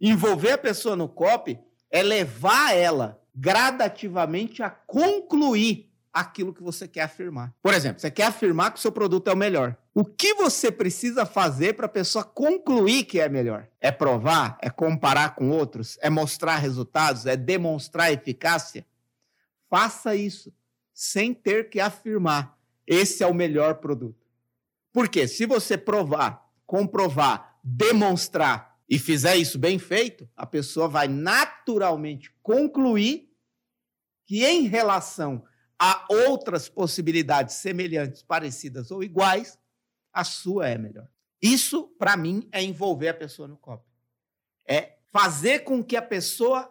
Envolver 0.00 0.52
a 0.52 0.58
pessoa 0.58 0.96
no 0.96 1.08
copy 1.08 1.58
é 1.90 2.02
levar 2.02 2.74
ela 2.74 3.20
gradativamente 3.34 4.62
a 4.62 4.70
concluir 4.70 5.90
aquilo 6.12 6.54
que 6.54 6.62
você 6.62 6.88
quer 6.88 7.02
afirmar. 7.02 7.54
Por 7.62 7.74
exemplo, 7.74 8.00
você 8.00 8.10
quer 8.10 8.26
afirmar 8.26 8.72
que 8.72 8.78
o 8.78 8.82
seu 8.82 8.92
produto 8.92 9.28
é 9.28 9.32
o 9.32 9.36
melhor. 9.36 9.76
O 9.92 10.04
que 10.04 10.34
você 10.34 10.70
precisa 10.70 11.26
fazer 11.26 11.74
para 11.74 11.86
a 11.86 11.88
pessoa 11.88 12.24
concluir 12.24 13.04
que 13.04 13.18
é 13.18 13.28
melhor? 13.28 13.68
É 13.80 13.90
provar? 13.90 14.56
É 14.62 14.70
comparar 14.70 15.34
com 15.34 15.50
outros? 15.50 15.98
É 16.00 16.08
mostrar 16.08 16.56
resultados? 16.56 17.26
É 17.26 17.36
demonstrar 17.36 18.12
eficácia? 18.12 18.86
Faça 19.68 20.14
isso 20.14 20.52
sem 20.92 21.34
ter 21.34 21.70
que 21.70 21.80
afirmar 21.80 22.60
esse 22.90 23.22
é 23.22 23.26
o 23.26 23.32
melhor 23.32 23.76
produto. 23.76 24.26
Porque 24.92 25.28
se 25.28 25.46
você 25.46 25.78
provar, 25.78 26.44
comprovar, 26.66 27.56
demonstrar 27.62 28.76
e 28.88 28.98
fizer 28.98 29.36
isso 29.36 29.60
bem 29.60 29.78
feito, 29.78 30.28
a 30.36 30.44
pessoa 30.44 30.88
vai 30.88 31.06
naturalmente 31.06 32.34
concluir 32.42 33.30
que 34.26 34.44
em 34.44 34.66
relação 34.66 35.44
há 35.78 36.04
outras 36.10 36.68
possibilidades 36.68 37.54
semelhantes, 37.56 38.24
parecidas 38.24 38.90
ou 38.90 39.04
iguais, 39.04 39.56
a 40.12 40.24
sua 40.24 40.68
é 40.68 40.78
melhor. 40.78 41.08
Isso, 41.40 41.88
para 41.98 42.16
mim, 42.16 42.48
é 42.52 42.62
envolver 42.62 43.08
a 43.08 43.14
pessoa 43.14 43.48
no 43.48 43.56
copo. 43.56 43.84
É 44.68 44.98
fazer 45.10 45.60
com 45.60 45.82
que 45.82 45.96
a 45.96 46.02
pessoa 46.02 46.70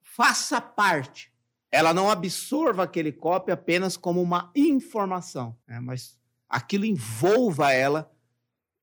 faça 0.00 0.60
parte. 0.60 1.32
Ela 1.70 1.94
não 1.94 2.10
absorva 2.10 2.82
aquele 2.82 3.12
copo 3.12 3.50
apenas 3.50 3.96
como 3.96 4.20
uma 4.20 4.50
informação, 4.54 5.56
né? 5.66 5.80
mas 5.80 6.18
aquilo 6.48 6.84
envolva 6.84 7.72
ela 7.72 8.12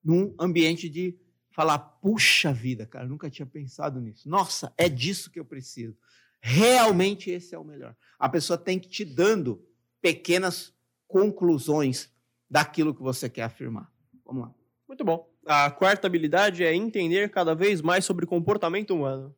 num 0.04 0.34
ambiente 0.39 0.89
de 0.89 1.17
falar: 1.52 1.80
puxa 1.80 2.54
vida, 2.54 2.86
cara, 2.86 3.06
nunca 3.06 3.30
tinha 3.30 3.46
pensado 3.46 4.00
nisso. 4.00 4.30
Nossa, 4.30 4.74
é 4.78 4.88
disso 4.88 5.30
que 5.30 5.39
eu 5.39 5.46
preciso. 5.46 5.98
Realmente 6.39 7.30
esse 7.30 7.54
é 7.54 7.60
o 7.60 7.63
melhor. 7.63 7.96
A 8.17 8.30
pessoa 8.30 8.58
tem 8.58 8.80
que 8.80 8.88
te 8.88 9.04
dando 9.04 9.67
pequenas 10.02 10.74
conclusões 11.08 12.10
daquilo 12.50 12.96
que 12.96 13.02
você 13.02 13.30
quer 13.30 13.43
afirmar. 13.43 13.91
Vamos 14.27 14.43
lá. 14.43 14.53
Muito 14.87 15.03
bom. 15.03 15.27
A 15.45 15.71
quarta 15.71 16.07
habilidade 16.07 16.63
é 16.63 16.75
entender 16.75 17.31
cada 17.31 17.55
vez 17.55 17.81
mais 17.81 18.03
sobre 18.03 18.25
comportamento 18.25 18.93
humano. 18.93 19.33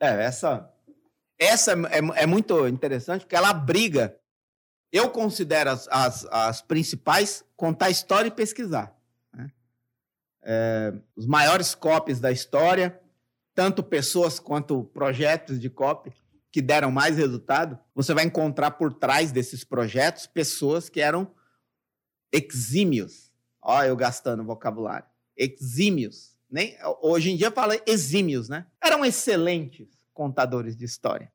É, 0.00 0.24
essa, 0.24 0.72
essa 1.38 1.72
é, 1.72 1.98
é, 1.98 2.22
é 2.22 2.26
muito 2.26 2.66
interessante 2.68 3.22
porque 3.22 3.36
ela 3.36 3.52
briga. 3.52 4.16
Eu 4.92 5.10
considero 5.10 5.70
as, 5.70 5.88
as, 5.88 6.24
as 6.26 6.62
principais 6.62 7.44
contar 7.56 7.90
história 7.90 8.28
e 8.28 8.30
pesquisar. 8.30 8.96
Né? 9.34 9.50
É, 10.42 10.94
os 11.16 11.26
maiores 11.26 11.74
copies 11.74 12.20
da 12.20 12.30
história, 12.30 13.00
tanto 13.54 13.82
pessoas 13.82 14.38
quanto 14.38 14.84
projetos 14.84 15.58
de 15.58 15.68
copy, 15.68 16.12
que 16.52 16.62
deram 16.62 16.90
mais 16.90 17.16
resultado, 17.18 17.78
você 17.94 18.14
vai 18.14 18.24
encontrar 18.24 18.72
por 18.72 18.92
trás 18.92 19.32
desses 19.32 19.64
projetos 19.64 20.26
pessoas 20.26 20.88
que 20.88 21.00
eram 21.00 21.34
exímios. 22.32 23.25
Olha, 23.68 23.88
eu 23.88 23.96
gastando 23.96 24.44
vocabulário. 24.44 25.08
Exímios. 25.36 26.38
Nem, 26.48 26.76
hoje 27.02 27.32
em 27.32 27.36
dia 27.36 27.50
fala 27.50 27.74
exímios, 27.84 28.48
né? 28.48 28.64
Eram 28.80 29.04
excelentes 29.04 29.88
contadores 30.14 30.76
de 30.76 30.84
história. 30.84 31.32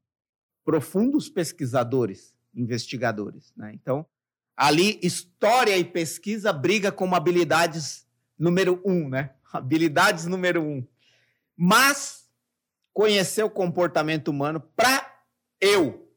Profundos 0.63 1.28
pesquisadores, 1.28 2.34
investigadores. 2.56 3.52
Né? 3.58 3.74
Então, 3.74 4.06
ali, 4.56 4.98
história 5.04 5.78
e 5.78 5.84
pesquisa 5.84 6.54
briga 6.54 6.89
como 6.89 7.15
habilidades 7.15 8.08
número 8.39 8.82
um, 8.86 9.10
né? 9.10 9.32
Habilidades 9.52 10.26
número 10.26 10.63
um. 10.63 10.88
Mas 11.58 12.30
conhecer 12.94 13.44
o 13.44 13.50
comportamento 13.50 14.30
humano 14.30 14.62
para 14.74 15.22
eu, 15.60 16.10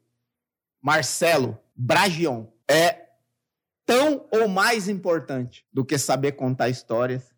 Marcelo 0.81 1.59
Bragion, 1.75 2.45
é 2.69 3.04
tão 3.85 4.27
ou 4.31 4.47
mais 4.47 4.89
importante 4.89 5.65
do 5.71 5.85
que 5.85 5.97
saber 5.97 6.33
contar 6.33 6.69
histórias 6.69 7.33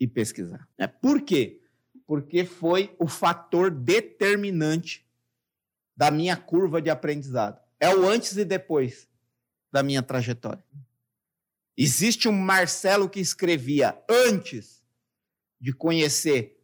e 0.00 0.06
pesquisar. 0.06 0.68
É, 0.76 0.86
por 0.86 1.22
quê? 1.22 1.62
Porque 2.06 2.44
foi 2.44 2.94
o 2.98 3.06
fator 3.06 3.70
determinante 3.70 5.06
da 5.96 6.10
minha 6.10 6.36
curva 6.36 6.82
de 6.82 6.90
aprendizado. 6.90 7.60
É 7.80 7.94
o 7.94 8.06
antes 8.06 8.36
e 8.36 8.44
depois 8.44 9.08
da 9.72 9.82
minha 9.82 10.02
trajetória. 10.02 10.64
Existe 11.76 12.28
um 12.28 12.32
Marcelo 12.32 13.08
que 13.08 13.20
escrevia 13.20 13.98
antes 14.08 14.82
de 15.60 15.72
conhecer 15.72 16.58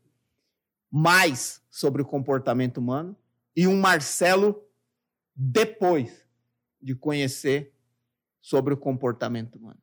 mais 0.91 1.63
sobre 1.71 2.03
o 2.03 2.07
comportamento 2.07 2.79
humano 2.79 3.17
e 3.55 3.67
um 3.67 3.79
Marcelo 3.79 4.63
depois 5.35 6.27
de 6.81 6.95
conhecer 6.95 7.75
sobre 8.43 8.75
o 8.75 8.77
comportamento 8.77 9.57
humano. 9.57 9.81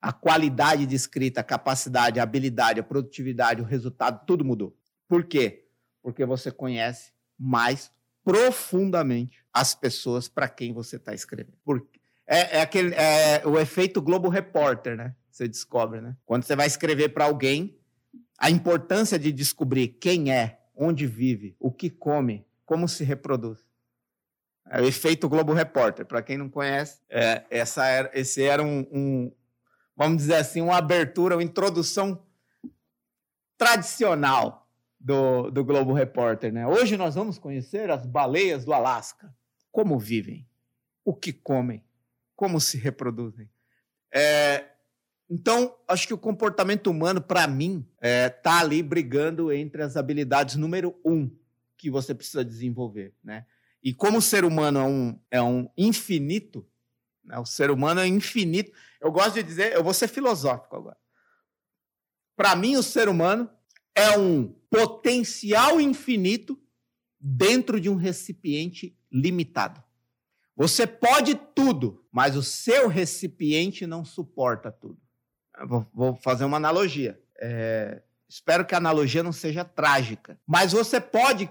A 0.00 0.12
qualidade 0.12 0.86
de 0.86 0.94
escrita, 0.94 1.40
a 1.40 1.44
capacidade, 1.44 2.20
a 2.20 2.22
habilidade, 2.22 2.78
a 2.78 2.84
produtividade, 2.84 3.60
o 3.60 3.64
resultado, 3.64 4.24
tudo 4.24 4.44
mudou. 4.44 4.76
Por 5.08 5.24
quê? 5.24 5.66
Porque 6.00 6.24
você 6.24 6.50
conhece 6.50 7.12
mais 7.38 7.90
profundamente 8.22 9.44
as 9.52 9.74
pessoas 9.74 10.28
para 10.28 10.48
quem 10.48 10.72
você 10.72 10.96
está 10.96 11.12
escrevendo. 11.12 11.58
Porque 11.64 12.00
é, 12.26 12.58
é, 12.58 12.60
aquele, 12.62 12.94
é 12.94 13.42
o 13.46 13.58
efeito 13.58 14.00
Globo 14.00 14.28
Repórter, 14.28 14.96
né? 14.96 15.14
Você 15.30 15.48
descobre, 15.48 16.00
né? 16.00 16.16
Quando 16.24 16.44
você 16.44 16.54
vai 16.54 16.66
escrever 16.66 17.10
para 17.10 17.24
alguém, 17.24 17.76
a 18.38 18.50
importância 18.50 19.18
de 19.18 19.32
descobrir 19.32 19.88
quem 19.88 20.32
é, 20.32 20.60
onde 20.76 21.06
vive, 21.06 21.56
o 21.58 21.72
que 21.72 21.90
come, 21.90 22.46
como 22.64 22.88
se 22.88 23.04
reproduz. 23.04 23.63
É 24.70 24.80
o 24.80 24.86
efeito 24.86 25.28
Globo 25.28 25.52
Repórter. 25.52 26.06
Para 26.06 26.22
quem 26.22 26.38
não 26.38 26.48
conhece, 26.48 27.00
é, 27.08 27.44
essa 27.50 27.86
era, 27.86 28.10
esse 28.14 28.42
era 28.42 28.62
um, 28.62 28.86
um, 28.90 29.32
vamos 29.96 30.18
dizer 30.18 30.36
assim, 30.36 30.60
uma 30.60 30.76
abertura, 30.76 31.36
uma 31.36 31.42
introdução 31.42 32.24
tradicional 33.58 34.68
do, 34.98 35.50
do 35.50 35.64
Globo 35.64 35.92
Repórter. 35.92 36.52
Né? 36.52 36.66
Hoje 36.66 36.96
nós 36.96 37.14
vamos 37.14 37.38
conhecer 37.38 37.90
as 37.90 38.06
baleias 38.06 38.64
do 38.64 38.72
Alasca. 38.72 39.34
Como 39.70 39.98
vivem, 39.98 40.46
o 41.04 41.14
que 41.14 41.32
comem, 41.32 41.84
como 42.36 42.60
se 42.60 42.78
reproduzem. 42.78 43.50
É, 44.12 44.64
então, 45.28 45.74
acho 45.88 46.06
que 46.06 46.14
o 46.14 46.18
comportamento 46.18 46.88
humano, 46.88 47.20
para 47.20 47.46
mim, 47.46 47.86
está 47.96 48.08
é, 48.08 48.28
tá 48.28 48.60
ali 48.60 48.82
brigando 48.82 49.52
entre 49.52 49.82
as 49.82 49.96
habilidades 49.96 50.54
número 50.54 50.94
um 51.04 51.30
que 51.76 51.90
você 51.90 52.14
precisa 52.14 52.44
desenvolver. 52.44 53.12
Né? 53.22 53.44
E 53.84 53.92
como 53.92 54.16
o 54.16 54.22
ser 54.22 54.46
humano 54.46 54.78
é 54.80 54.82
um, 54.82 55.20
é 55.30 55.42
um 55.42 55.68
infinito, 55.76 56.66
né? 57.22 57.38
o 57.38 57.44
ser 57.44 57.70
humano 57.70 58.00
é 58.00 58.06
infinito. 58.06 58.72
Eu 58.98 59.12
gosto 59.12 59.34
de 59.34 59.42
dizer, 59.42 59.74
eu 59.74 59.84
vou 59.84 59.92
ser 59.92 60.08
filosófico 60.08 60.74
agora. 60.74 60.96
Para 62.34 62.56
mim, 62.56 62.76
o 62.76 62.82
ser 62.82 63.10
humano 63.10 63.50
é 63.94 64.16
um 64.18 64.48
potencial 64.70 65.78
infinito 65.78 66.58
dentro 67.20 67.78
de 67.78 67.90
um 67.90 67.94
recipiente 67.94 68.98
limitado. 69.12 69.84
Você 70.56 70.86
pode 70.86 71.34
tudo, 71.54 72.06
mas 72.10 72.36
o 72.36 72.42
seu 72.42 72.88
recipiente 72.88 73.86
não 73.86 74.02
suporta 74.02 74.72
tudo. 74.72 74.98
Vou, 75.66 75.86
vou, 75.92 76.16
fazer 76.16 76.44
uma 76.44 76.56
analogia. 76.56 77.20
É, 77.38 78.02
espero 78.26 78.64
que 78.64 78.74
a 78.74 78.78
analogia 78.78 79.22
não 79.22 79.32
seja 79.32 79.62
trágica, 79.62 80.40
mas 80.46 80.72
você 80.72 81.00
pode, 81.00 81.50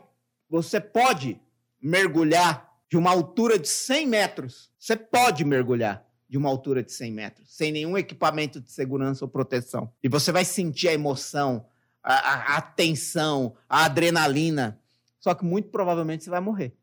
você 0.50 0.80
pode 0.80 1.40
mergulhar 1.84 2.72
de 2.90 2.98
uma 2.98 3.12
altura 3.12 3.60
de 3.60 3.68
100 3.68 4.08
metros. 4.08 4.72
Você 4.80 4.96
pode 4.96 5.44
mergulhar 5.44 6.08
de 6.30 6.38
uma 6.38 6.50
altura 6.50 6.82
de 6.82 6.92
100 6.92 7.12
metros, 7.12 7.56
sem 7.56 7.72
nenhum 7.72 7.98
equipamento 7.98 8.62
de 8.62 8.72
segurança 8.72 9.26
ou 9.26 9.30
proteção. 9.30 9.92
E 10.02 10.08
você 10.08 10.32
vai 10.32 10.46
sentir 10.46 10.88
a 10.88 10.94
emoção, 10.94 11.66
a, 12.02 12.14
a, 12.14 12.58
a 12.58 12.62
tensão, 12.62 13.56
a 13.68 13.86
adrenalina. 13.86 14.80
Só 15.20 15.34
que 15.34 15.44
muito 15.44 15.70
provavelmente 15.70 16.24
você 16.24 16.30
vai 16.30 16.40
morrer. 16.40 16.74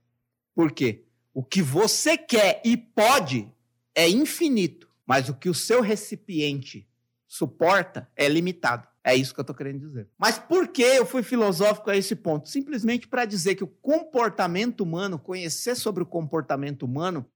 Por 0.55 0.71
quê? 0.71 1.05
O 1.33 1.43
que 1.43 1.63
você 1.63 2.19
quer 2.19 2.61
e 2.65 2.77
pode 2.77 3.51
é 3.95 4.09
infinito, 4.09 4.89
mas 5.07 5.29
o 5.29 5.35
que 5.35 5.49
o 5.49 5.55
seu 5.55 5.81
recipiente 5.81 6.87
suporta 7.27 8.09
é 8.15 8.29
limitado. 8.29 8.87
É 9.03 9.15
isso 9.15 9.33
que 9.33 9.41
eu 9.41 9.43
estou 9.43 9.57
querendo 9.57 9.81
dizer. 9.81 10.09
Mas 10.19 10.39
por 10.39 10.69
que 10.69 10.83
eu 10.83 11.07
fui 11.07 11.23
filosófico 11.23 11.91
a 11.91 11.97
esse 11.97 12.15
ponto? 12.15 12.49
Simplesmente 12.49 13.09
para 13.09 13.25
dizer 13.25 13.55
que 13.55 13.65
o 13.65 13.69
comportamento 13.69 14.83
humano, 14.83 15.19
conhecer 15.19 15.75
sobre 15.75 16.03
o 16.03 16.07
comportamento 16.07 16.83
humano, 16.83 17.27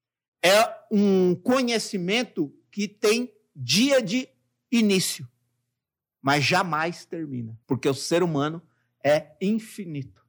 é 0.44 0.70
um 0.90 1.34
conhecimento 1.34 2.54
que 2.70 2.86
tem 2.86 3.32
dia 3.56 4.02
de 4.02 4.28
início, 4.70 5.26
mas 6.20 6.44
jamais 6.44 7.06
termina, 7.06 7.58
porque 7.66 7.88
o 7.88 7.94
ser 7.94 8.22
humano 8.22 8.60
é 9.02 9.36
infinito 9.40 10.26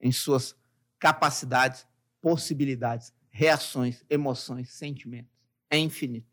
em 0.00 0.12
suas 0.12 0.56
capacidades, 0.98 1.86
possibilidades, 2.20 3.12
reações, 3.30 4.04
emoções, 4.08 4.70
sentimentos. 4.70 5.32
É 5.68 5.78
infinito. 5.78 6.29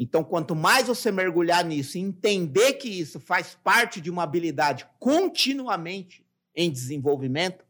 Então, 0.00 0.22
quanto 0.22 0.54
mais 0.54 0.86
você 0.86 1.10
mergulhar 1.10 1.64
nisso 1.64 1.98
e 1.98 2.00
entender 2.00 2.74
que 2.74 2.88
isso 2.88 3.18
faz 3.18 3.56
parte 3.56 4.00
de 4.00 4.08
uma 4.08 4.22
habilidade 4.22 4.88
continuamente 5.00 6.24
em 6.54 6.70
desenvolvimento, 6.70 7.66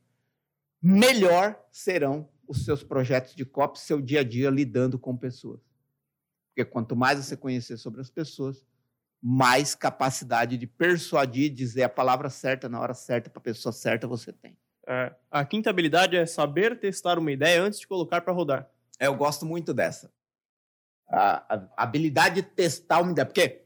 melhor 0.82 1.58
serão 1.72 2.28
os 2.46 2.66
seus 2.66 2.82
projetos 2.84 3.34
de 3.34 3.46
COP, 3.46 3.80
seu 3.80 3.98
dia 3.98 4.20
a 4.20 4.24
dia 4.24 4.50
lidando 4.50 4.98
com 4.98 5.16
pessoas. 5.16 5.60
Porque 6.50 6.70
quanto 6.70 6.94
mais 6.94 7.18
você 7.18 7.34
conhecer 7.34 7.78
sobre 7.78 8.02
as 8.02 8.10
pessoas, 8.10 8.66
mais 9.22 9.74
capacidade 9.74 10.58
de 10.58 10.66
persuadir, 10.66 11.50
dizer 11.50 11.84
a 11.84 11.88
palavra 11.88 12.28
certa 12.28 12.68
na 12.68 12.78
hora 12.78 12.92
certa 12.92 13.30
para 13.30 13.40
a 13.40 13.42
pessoa 13.42 13.72
certa 13.72 14.06
você 14.06 14.34
tem. 14.34 14.54
É, 14.86 15.14
a 15.30 15.46
quinta 15.46 15.70
habilidade 15.70 16.14
é 16.14 16.26
saber 16.26 16.78
testar 16.78 17.18
uma 17.18 17.32
ideia 17.32 17.62
antes 17.62 17.80
de 17.80 17.86
colocar 17.86 18.20
para 18.20 18.34
rodar. 18.34 18.70
É, 18.98 19.06
eu 19.06 19.14
gosto 19.14 19.46
muito 19.46 19.72
dessa. 19.72 20.12
A, 21.10 21.54
a, 21.54 21.68
habilidade 21.76 22.36
de 22.36 22.42
testar 22.42 23.00
uma 23.00 23.12
ideia. 23.12 23.26
Porque 23.26 23.62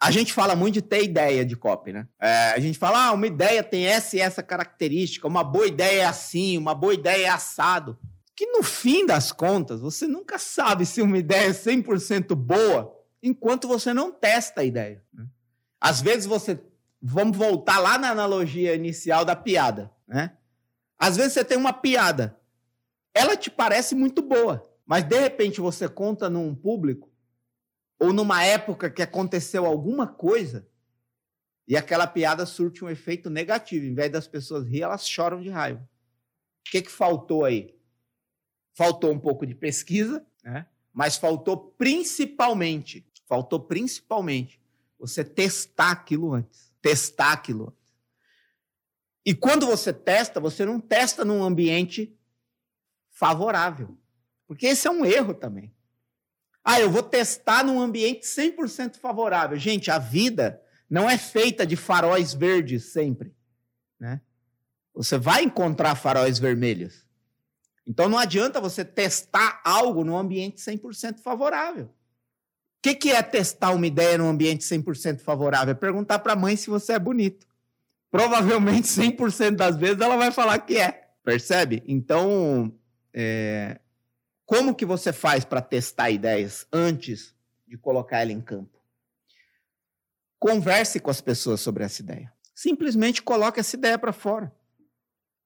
a 0.00 0.10
gente 0.10 0.32
fala 0.32 0.54
muito 0.56 0.74
de 0.74 0.82
ter 0.82 1.04
ideia 1.04 1.44
de 1.44 1.56
copy, 1.56 1.92
né? 1.92 2.06
É, 2.20 2.52
a 2.52 2.58
gente 2.58 2.78
fala, 2.78 3.06
ah, 3.06 3.12
uma 3.12 3.26
ideia 3.26 3.62
tem 3.62 3.86
essa 3.86 4.16
e 4.16 4.20
essa 4.20 4.42
característica, 4.42 5.26
uma 5.26 5.44
boa 5.44 5.66
ideia 5.66 6.02
é 6.02 6.04
assim, 6.06 6.56
uma 6.58 6.74
boa 6.74 6.94
ideia 6.94 7.26
é 7.26 7.30
assado 7.30 7.98
que 8.36 8.46
no 8.46 8.62
fim 8.62 9.06
das 9.06 9.32
contas, 9.32 9.80
você 9.80 10.06
nunca 10.06 10.38
sabe 10.38 10.84
se 10.84 11.00
uma 11.00 11.16
ideia 11.16 11.48
é 11.48 11.52
100% 11.52 12.34
boa 12.34 12.94
enquanto 13.22 13.66
você 13.66 13.94
não 13.94 14.12
testa 14.12 14.60
a 14.60 14.64
ideia. 14.64 15.02
Né? 15.12 15.26
Às 15.80 16.02
vezes 16.02 16.26
você. 16.26 16.60
Vamos 17.00 17.36
voltar 17.36 17.78
lá 17.78 17.98
na 17.98 18.10
analogia 18.10 18.74
inicial 18.74 19.24
da 19.24 19.34
piada. 19.34 19.90
Né? 20.06 20.32
Às 20.98 21.16
vezes 21.16 21.32
você 21.32 21.44
tem 21.44 21.56
uma 21.56 21.72
piada, 21.72 22.38
ela 23.14 23.36
te 23.36 23.50
parece 23.50 23.94
muito 23.94 24.22
boa, 24.22 24.62
mas 24.86 25.04
de 25.04 25.18
repente 25.18 25.60
você 25.60 25.88
conta 25.88 26.30
num 26.30 26.54
público 26.54 27.10
ou 27.98 28.12
numa 28.12 28.44
época 28.44 28.90
que 28.90 29.02
aconteceu 29.02 29.66
alguma 29.66 30.06
coisa 30.06 30.66
e 31.66 31.76
aquela 31.76 32.06
piada 32.06 32.46
surte 32.46 32.84
um 32.84 32.88
efeito 32.88 33.28
negativo. 33.28 33.84
Em 33.84 33.94
vez 33.94 34.12
das 34.12 34.28
pessoas 34.28 34.66
rir, 34.66 34.82
elas 34.82 35.06
choram 35.06 35.42
de 35.42 35.50
raiva. 35.50 35.80
O 35.80 36.70
que, 36.70 36.82
que 36.82 36.90
faltou 36.90 37.44
aí? 37.44 37.76
faltou 38.76 39.10
um 39.10 39.18
pouco 39.18 39.46
de 39.46 39.54
pesquisa, 39.54 40.24
né? 40.44 40.66
mas 40.92 41.16
faltou 41.16 41.56
principalmente, 41.56 43.06
faltou 43.26 43.58
principalmente 43.58 44.60
você 44.98 45.24
testar 45.24 45.90
aquilo 45.90 46.34
antes. 46.34 46.70
Testar 46.82 47.32
aquilo 47.32 47.68
antes. 47.68 47.86
E 49.24 49.34
quando 49.34 49.66
você 49.66 49.92
testa, 49.92 50.38
você 50.38 50.64
não 50.64 50.78
testa 50.78 51.24
num 51.24 51.42
ambiente 51.42 52.14
favorável. 53.10 53.96
Porque 54.46 54.66
esse 54.66 54.86
é 54.86 54.90
um 54.90 55.04
erro 55.04 55.34
também. 55.34 55.72
Ah, 56.64 56.80
eu 56.80 56.90
vou 56.90 57.02
testar 57.02 57.64
num 57.64 57.80
ambiente 57.80 58.26
100% 58.26 58.96
favorável. 58.96 59.56
Gente, 59.56 59.90
a 59.90 59.98
vida 59.98 60.60
não 60.90 61.08
é 61.08 61.16
feita 61.16 61.66
de 61.66 61.76
faróis 61.76 62.34
verdes 62.34 62.86
sempre. 62.86 63.34
Né? 63.98 64.20
Você 64.94 65.18
vai 65.18 65.44
encontrar 65.44 65.94
faróis 65.94 66.38
vermelhos. 66.38 67.06
Então 67.86 68.08
não 68.08 68.18
adianta 68.18 68.60
você 68.60 68.84
testar 68.84 69.60
algo 69.64 70.02
num 70.02 70.16
ambiente 70.16 70.60
100% 70.60 71.20
favorável. 71.20 71.84
O 71.84 71.90
que, 72.82 72.94
que 72.94 73.12
é 73.12 73.22
testar 73.22 73.70
uma 73.70 73.86
ideia 73.86 74.18
num 74.18 74.28
ambiente 74.28 74.64
100% 74.64 75.20
favorável? 75.20 75.72
É 75.72 75.74
perguntar 75.74 76.18
para 76.18 76.32
a 76.32 76.36
mãe 76.36 76.56
se 76.56 76.68
você 76.68 76.94
é 76.94 76.98
bonito. 76.98 77.46
Provavelmente 78.10 78.86
100% 78.90 79.56
das 79.56 79.76
vezes 79.76 80.00
ela 80.00 80.16
vai 80.16 80.32
falar 80.32 80.58
que 80.58 80.78
é. 80.78 81.10
Percebe? 81.22 81.82
Então, 81.86 82.72
é... 83.12 83.80
como 84.46 84.74
que 84.74 84.86
você 84.86 85.12
faz 85.12 85.44
para 85.44 85.60
testar 85.60 86.10
ideias 86.10 86.66
antes 86.72 87.34
de 87.66 87.76
colocar 87.76 88.20
ela 88.20 88.32
em 88.32 88.40
campo? 88.40 88.80
Converse 90.38 90.98
com 91.00 91.10
as 91.10 91.20
pessoas 91.20 91.60
sobre 91.60 91.84
essa 91.84 92.00
ideia. 92.00 92.32
Simplesmente 92.54 93.20
coloque 93.20 93.60
essa 93.60 93.76
ideia 93.76 93.98
para 93.98 94.12
fora. 94.12 94.54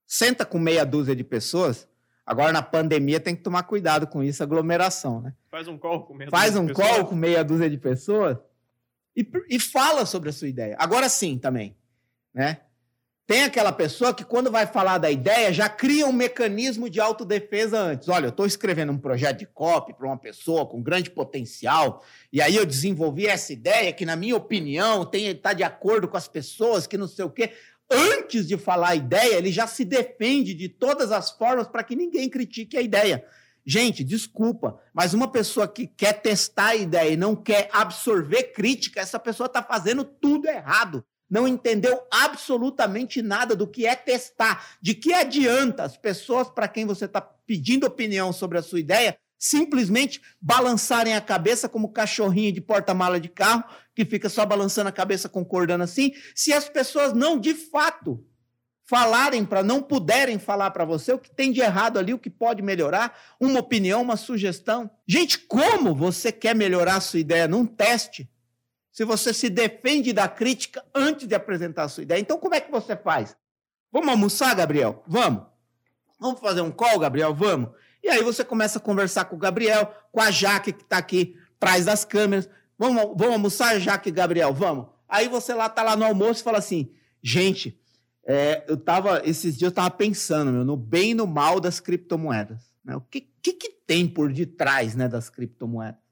Senta 0.07 0.45
com 0.45 0.59
meia 0.59 0.85
dúzia 0.85 1.17
de 1.17 1.25
pessoas 1.25 1.89
Agora, 2.31 2.53
na 2.53 2.63
pandemia, 2.63 3.19
tem 3.19 3.35
que 3.35 3.43
tomar 3.43 3.65
cuidado 3.65 4.07
com 4.07 4.23
isso, 4.23 4.41
aglomeração, 4.41 5.21
né? 5.21 5.35
Faz 5.51 5.67
um 5.67 5.77
call 5.77 6.05
com 6.07 6.15
meia 6.15 6.31
Faz 6.31 6.55
um 6.55 6.69
call 6.69 7.05
com 7.05 7.17
meia 7.17 7.43
dúzia 7.43 7.69
de 7.69 7.77
pessoas 7.77 8.39
e, 9.17 9.29
e 9.49 9.59
fala 9.59 10.07
sobre 10.07 10.29
a 10.29 10.33
sua 10.33 10.47
ideia. 10.47 10.77
Agora 10.79 11.09
sim, 11.09 11.37
também, 11.37 11.77
né? 12.33 12.61
Tem 13.31 13.45
aquela 13.45 13.71
pessoa 13.71 14.13
que, 14.13 14.25
quando 14.25 14.51
vai 14.51 14.67
falar 14.67 14.99
da 14.99 15.09
ideia, 15.09 15.53
já 15.53 15.69
cria 15.69 16.05
um 16.05 16.13
mecanismo 16.13 16.91
de 16.91 16.99
autodefesa 16.99 17.79
antes. 17.79 18.09
Olha, 18.09 18.25
eu 18.25 18.31
estou 18.31 18.45
escrevendo 18.45 18.91
um 18.91 18.99
projeto 18.99 19.39
de 19.39 19.47
copy 19.47 19.95
para 19.95 20.05
uma 20.05 20.19
pessoa 20.19 20.67
com 20.67 20.83
grande 20.83 21.11
potencial, 21.11 22.05
e 22.33 22.43
aí 22.43 22.57
eu 22.57 22.67
desenvolvi 22.67 23.29
essa 23.29 23.53
ideia 23.53 23.93
que, 23.93 24.05
na 24.05 24.17
minha 24.17 24.35
opinião, 24.35 25.09
está 25.15 25.53
de 25.53 25.63
acordo 25.63 26.09
com 26.09 26.17
as 26.17 26.27
pessoas, 26.27 26.89
que 26.89 26.99
não 26.99 27.07
sei 27.07 27.25
o 27.25 27.31
quê 27.31 27.53
antes 27.89 28.49
de 28.49 28.57
falar 28.57 28.89
a 28.89 28.97
ideia, 28.97 29.37
ele 29.37 29.53
já 29.53 29.69
se 29.69 29.85
defende 29.85 30.53
de 30.53 30.69
todas 30.69 31.13
as 31.13 31.31
formas 31.31 31.69
para 31.69 31.85
que 31.85 31.95
ninguém 31.95 32.29
critique 32.29 32.77
a 32.77 32.83
ideia. 32.83 33.25
Gente, 33.65 34.03
desculpa, 34.03 34.81
mas 34.93 35.15
uma 35.15 35.31
pessoa 35.31 35.69
que 35.69 35.87
quer 35.87 36.15
testar 36.15 36.71
a 36.71 36.77
ideia 36.77 37.11
e 37.13 37.17
não 37.17 37.37
quer 37.37 37.69
absorver 37.73 38.53
crítica, 38.53 39.01
essa 39.01 39.21
pessoa 39.21 39.47
está 39.47 39.63
fazendo 39.63 40.03
tudo 40.03 40.49
errado. 40.49 41.05
Não 41.31 41.47
entendeu 41.47 42.03
absolutamente 42.11 43.23
nada 43.23 43.55
do 43.55 43.67
que 43.67 43.87
é 43.87 43.95
testar. 43.95 44.77
De 44.83 44.95
que 44.95 45.15
adianta 45.15 45.85
as 45.85 45.97
pessoas 45.97 46.51
para 46.51 46.67
quem 46.67 46.85
você 46.85 47.05
está 47.05 47.21
pedindo 47.21 47.87
opinião 47.87 48.33
sobre 48.33 48.59
a 48.59 48.63
sua 48.63 48.81
ideia 48.81 49.17
simplesmente 49.41 50.21
balançarem 50.39 51.17
a 51.17 51.21
cabeça 51.21 51.67
como 51.67 51.93
cachorrinho 51.93 52.53
de 52.53 52.61
porta-mala 52.61 53.19
de 53.19 53.31
carro, 53.31 53.65
que 53.95 54.05
fica 54.05 54.29
só 54.29 54.45
balançando 54.45 54.91
a 54.91 54.93
cabeça 54.93 55.31
concordando 55.31 55.83
assim, 55.83 56.13
se 56.35 56.53
as 56.53 56.69
pessoas 56.69 57.15
não 57.15 57.41
de 57.41 57.55
fato 57.55 58.23
falarem 58.85 59.45
para 59.45 59.63
não 59.63 59.81
puderem 59.81 60.39
falar 60.39 60.73
para 60.73 60.85
você 60.85 61.13
o 61.13 61.19
que 61.19 61.31
tem 61.31 61.53
de 61.53 61.61
errado 61.61 61.99
ali, 61.99 62.13
o 62.13 62.19
que 62.19 62.29
pode 62.29 62.61
melhorar, 62.61 63.17
uma 63.41 63.61
opinião, 63.61 64.03
uma 64.03 64.17
sugestão. 64.17 64.91
Gente, 65.07 65.39
como 65.39 65.95
você 65.95 66.31
quer 66.31 66.55
melhorar 66.55 66.97
a 66.97 67.01
sua 67.01 67.21
ideia 67.21 67.49
num 67.49 67.65
teste? 67.65 68.30
Se 69.01 69.05
você 69.07 69.33
se 69.33 69.49
defende 69.49 70.13
da 70.13 70.29
crítica 70.29 70.85
antes 70.95 71.27
de 71.27 71.35
apresentar 71.35 71.85
a 71.85 71.89
sua 71.89 72.03
ideia. 72.03 72.21
Então, 72.21 72.37
como 72.37 72.55
é 72.55 72.61
que 72.61 72.71
você 72.71 72.95
faz? 72.95 73.35
Vamos 73.91 74.11
almoçar, 74.11 74.55
Gabriel? 74.55 75.03
Vamos. 75.07 75.45
Vamos 76.19 76.39
fazer 76.39 76.61
um 76.61 76.71
call, 76.71 76.99
Gabriel? 76.99 77.35
Vamos. 77.35 77.71
E 78.05 78.11
aí 78.11 78.23
você 78.23 78.45
começa 78.45 78.77
a 78.79 78.83
conversar 78.83 79.25
com 79.25 79.37
o 79.37 79.39
Gabriel, 79.39 79.91
com 80.13 80.21
a 80.21 80.31
Jaque, 80.31 80.75
que 80.75 80.83
está 80.83 80.99
aqui 80.99 81.35
atrás 81.57 81.87
das 81.87 82.05
câmeras. 82.05 82.47
Vamos, 82.79 83.03
vamos 83.17 83.33
almoçar, 83.33 83.81
Jaque 83.81 84.11
e 84.11 84.13
Gabriel? 84.13 84.53
Vamos. 84.53 84.89
Aí 85.09 85.29
você 85.29 85.55
lá 85.55 85.71
tá 85.71 85.83
lá 85.83 85.97
no 85.97 86.05
almoço 86.05 86.43
e 86.43 86.45
fala 86.45 86.59
assim, 86.59 86.93
gente, 87.23 87.81
é, 88.27 88.67
eu 88.69 88.77
tava, 88.77 89.23
esses 89.25 89.57
dias 89.57 89.71
eu 89.71 89.75
tava 89.75 89.91
pensando, 89.93 90.53
meu, 90.53 90.63
no 90.63 90.77
bem 90.77 91.13
e 91.13 91.15
no 91.15 91.27
mal 91.27 91.59
das 91.59 91.81
criptomoedas. 91.81 92.71
Né? 92.85 92.95
O 92.97 93.01
que, 93.01 93.23
que, 93.43 93.55
que 93.55 93.71
tem 93.71 94.07
por 94.07 94.31
detrás 94.31 94.95
né, 94.95 95.09
das 95.09 95.31
criptomoedas? 95.31 96.10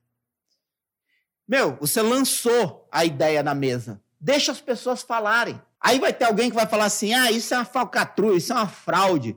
Meu, 1.49 1.77
você 1.81 2.03
lançou 2.03 2.87
a 2.93 3.07
ideia 3.07 3.43
na 3.43 3.55
mesa. 3.55 4.01
Deixa 4.21 4.53
as 4.53 4.61
pessoas 4.61 5.03
falarem. 5.03 5.61
Aí 5.81 5.99
vai 5.99 6.13
ter 6.13 6.27
alguém 6.27 6.51
que 6.51 6.57
vai 6.57 6.67
falar 6.67 6.85
assim: 6.85 7.15
ah, 7.15 7.31
isso 7.31 7.55
é 7.55 7.57
uma 7.57 7.65
falcatrua, 7.65 8.37
isso 8.37 8.53
é 8.53 8.57
uma 8.57 8.69
fraude. 8.69 9.35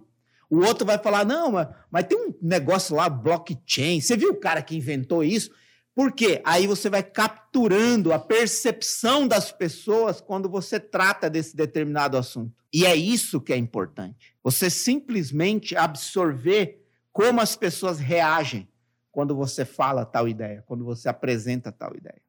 O 0.50 0.60
outro 0.65 0.86
vai 0.86 0.97
falar: 0.97 1.26
não, 1.26 1.52
mas, 1.52 1.67
mas 1.89 2.06
tem 2.06 2.17
um 2.17 2.34
negócio 2.41 2.95
lá, 2.95 3.08
blockchain. 3.08 4.02
Você 4.02 4.17
viu 4.17 4.32
o 4.32 4.39
cara 4.39 4.62
que 4.62 4.76
inventou 4.76 5.24
isso? 5.24 5.52
Por 5.95 6.12
quê? 6.12 6.41
Aí 6.43 6.67
você 6.67 6.89
vai 6.89 7.04
capturando 7.04 8.12
a 8.12 8.19
percepção 8.19 9.28
das 9.28 9.52
pessoas 9.52 10.19
quando 10.19 10.50
você 10.50 10.80
trata 10.80 11.30
desse 11.30 11.56
determinado 11.56 12.17
assunto. 12.17 12.54
E 12.74 12.86
é 12.86 12.95
isso 12.95 13.41
que 13.41 13.54
é 13.54 13.58
importante. 13.58 14.34
Você 14.43 14.69
simplesmente 14.69 15.76
absorver 15.76 16.82
como 17.12 17.41
as 17.41 17.56
pessoas 17.56 18.00
reagem 18.00 18.69
quando 19.12 19.36
você 19.36 19.65
fala 19.65 20.06
tal 20.06 20.28
ideia, 20.28 20.63
quando 20.65 20.86
você 20.86 21.10
apresenta 21.10 21.71
tal 21.71 21.95
ideia. 21.95 22.21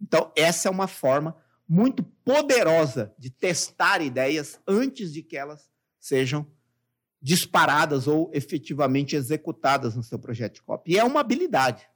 Então, 0.00 0.32
essa 0.36 0.68
é 0.68 0.70
uma 0.70 0.88
forma 0.88 1.36
muito 1.68 2.02
poderosa 2.02 3.14
de 3.18 3.30
testar 3.30 4.02
ideias 4.02 4.60
antes 4.66 5.12
de 5.12 5.22
que 5.22 5.36
elas 5.36 5.70
sejam 6.00 6.46
disparadas 7.20 8.08
ou 8.08 8.30
efetivamente 8.34 9.14
executadas 9.14 9.94
no 9.94 10.02
seu 10.02 10.18
projeto 10.18 10.54
de 10.54 10.62
copy. 10.62 10.92
E 10.92 10.98
é 10.98 11.04
uma 11.04 11.20
habilidade. 11.20 11.88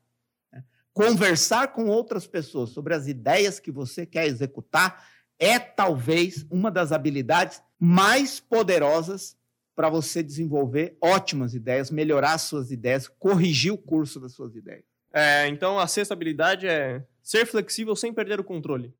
Né? 0.52 0.62
Conversar 0.92 1.72
com 1.72 1.86
outras 1.86 2.26
pessoas 2.26 2.70
sobre 2.70 2.94
as 2.94 3.08
ideias 3.08 3.58
que 3.58 3.72
você 3.72 4.06
quer 4.06 4.26
executar 4.26 5.04
é 5.38 5.58
talvez 5.58 6.46
uma 6.48 6.70
das 6.70 6.92
habilidades 6.92 7.60
mais 7.78 8.38
poderosas 8.38 9.36
para 9.76 9.90
você 9.90 10.22
desenvolver 10.22 10.96
ótimas 11.02 11.54
ideias, 11.54 11.90
melhorar 11.90 12.38
suas 12.38 12.72
ideias, 12.72 13.06
corrigir 13.06 13.72
o 13.72 13.78
curso 13.78 14.18
das 14.18 14.32
suas 14.32 14.56
ideias. 14.56 14.84
É, 15.12 15.46
então 15.48 15.78
a 15.78 15.86
sexta 15.86 16.14
habilidade 16.14 16.66
é 16.66 17.04
ser 17.22 17.46
flexível 17.46 17.94
sem 17.94 18.12
perder 18.12 18.40
o 18.40 18.44
controle. 18.44 18.94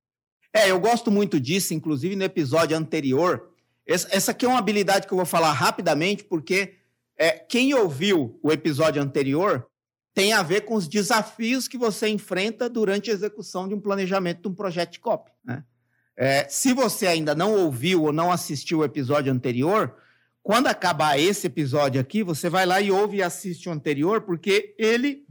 É, 0.52 0.70
eu 0.70 0.78
gosto 0.78 1.10
muito 1.10 1.40
disso, 1.40 1.72
inclusive 1.74 2.14
no 2.14 2.24
episódio 2.24 2.76
anterior. 2.76 3.50
Essa 3.86 4.32
aqui 4.32 4.44
é 4.44 4.48
uma 4.48 4.58
habilidade 4.58 5.06
que 5.06 5.12
eu 5.12 5.16
vou 5.16 5.26
falar 5.26 5.52
rapidamente, 5.52 6.24
porque 6.24 6.74
é, 7.16 7.32
quem 7.32 7.72
ouviu 7.74 8.38
o 8.42 8.52
episódio 8.52 9.00
anterior 9.00 9.66
tem 10.12 10.32
a 10.32 10.42
ver 10.42 10.62
com 10.62 10.74
os 10.74 10.88
desafios 10.88 11.68
que 11.68 11.78
você 11.78 12.08
enfrenta 12.08 12.68
durante 12.68 13.10
a 13.10 13.14
execução 13.14 13.68
de 13.68 13.74
um 13.74 13.80
planejamento 13.80 14.42
de 14.42 14.48
um 14.48 14.54
projeto 14.54 14.92
de 14.92 15.00
copy. 15.00 15.30
Né? 15.44 15.62
É, 16.16 16.46
se 16.48 16.72
você 16.72 17.06
ainda 17.06 17.34
não 17.34 17.54
ouviu 17.54 18.04
ou 18.04 18.12
não 18.12 18.32
assistiu 18.32 18.78
o 18.78 18.84
episódio 18.84 19.32
anterior, 19.32 19.94
quando 20.46 20.68
acabar 20.68 21.18
esse 21.18 21.48
episódio 21.48 22.00
aqui, 22.00 22.22
você 22.22 22.48
vai 22.48 22.64
lá 22.64 22.80
e 22.80 22.88
ouve 22.88 23.16
e 23.16 23.22
assiste 23.22 23.68
o 23.68 23.72
anterior, 23.72 24.20
porque 24.20 24.76
ele 24.78 25.26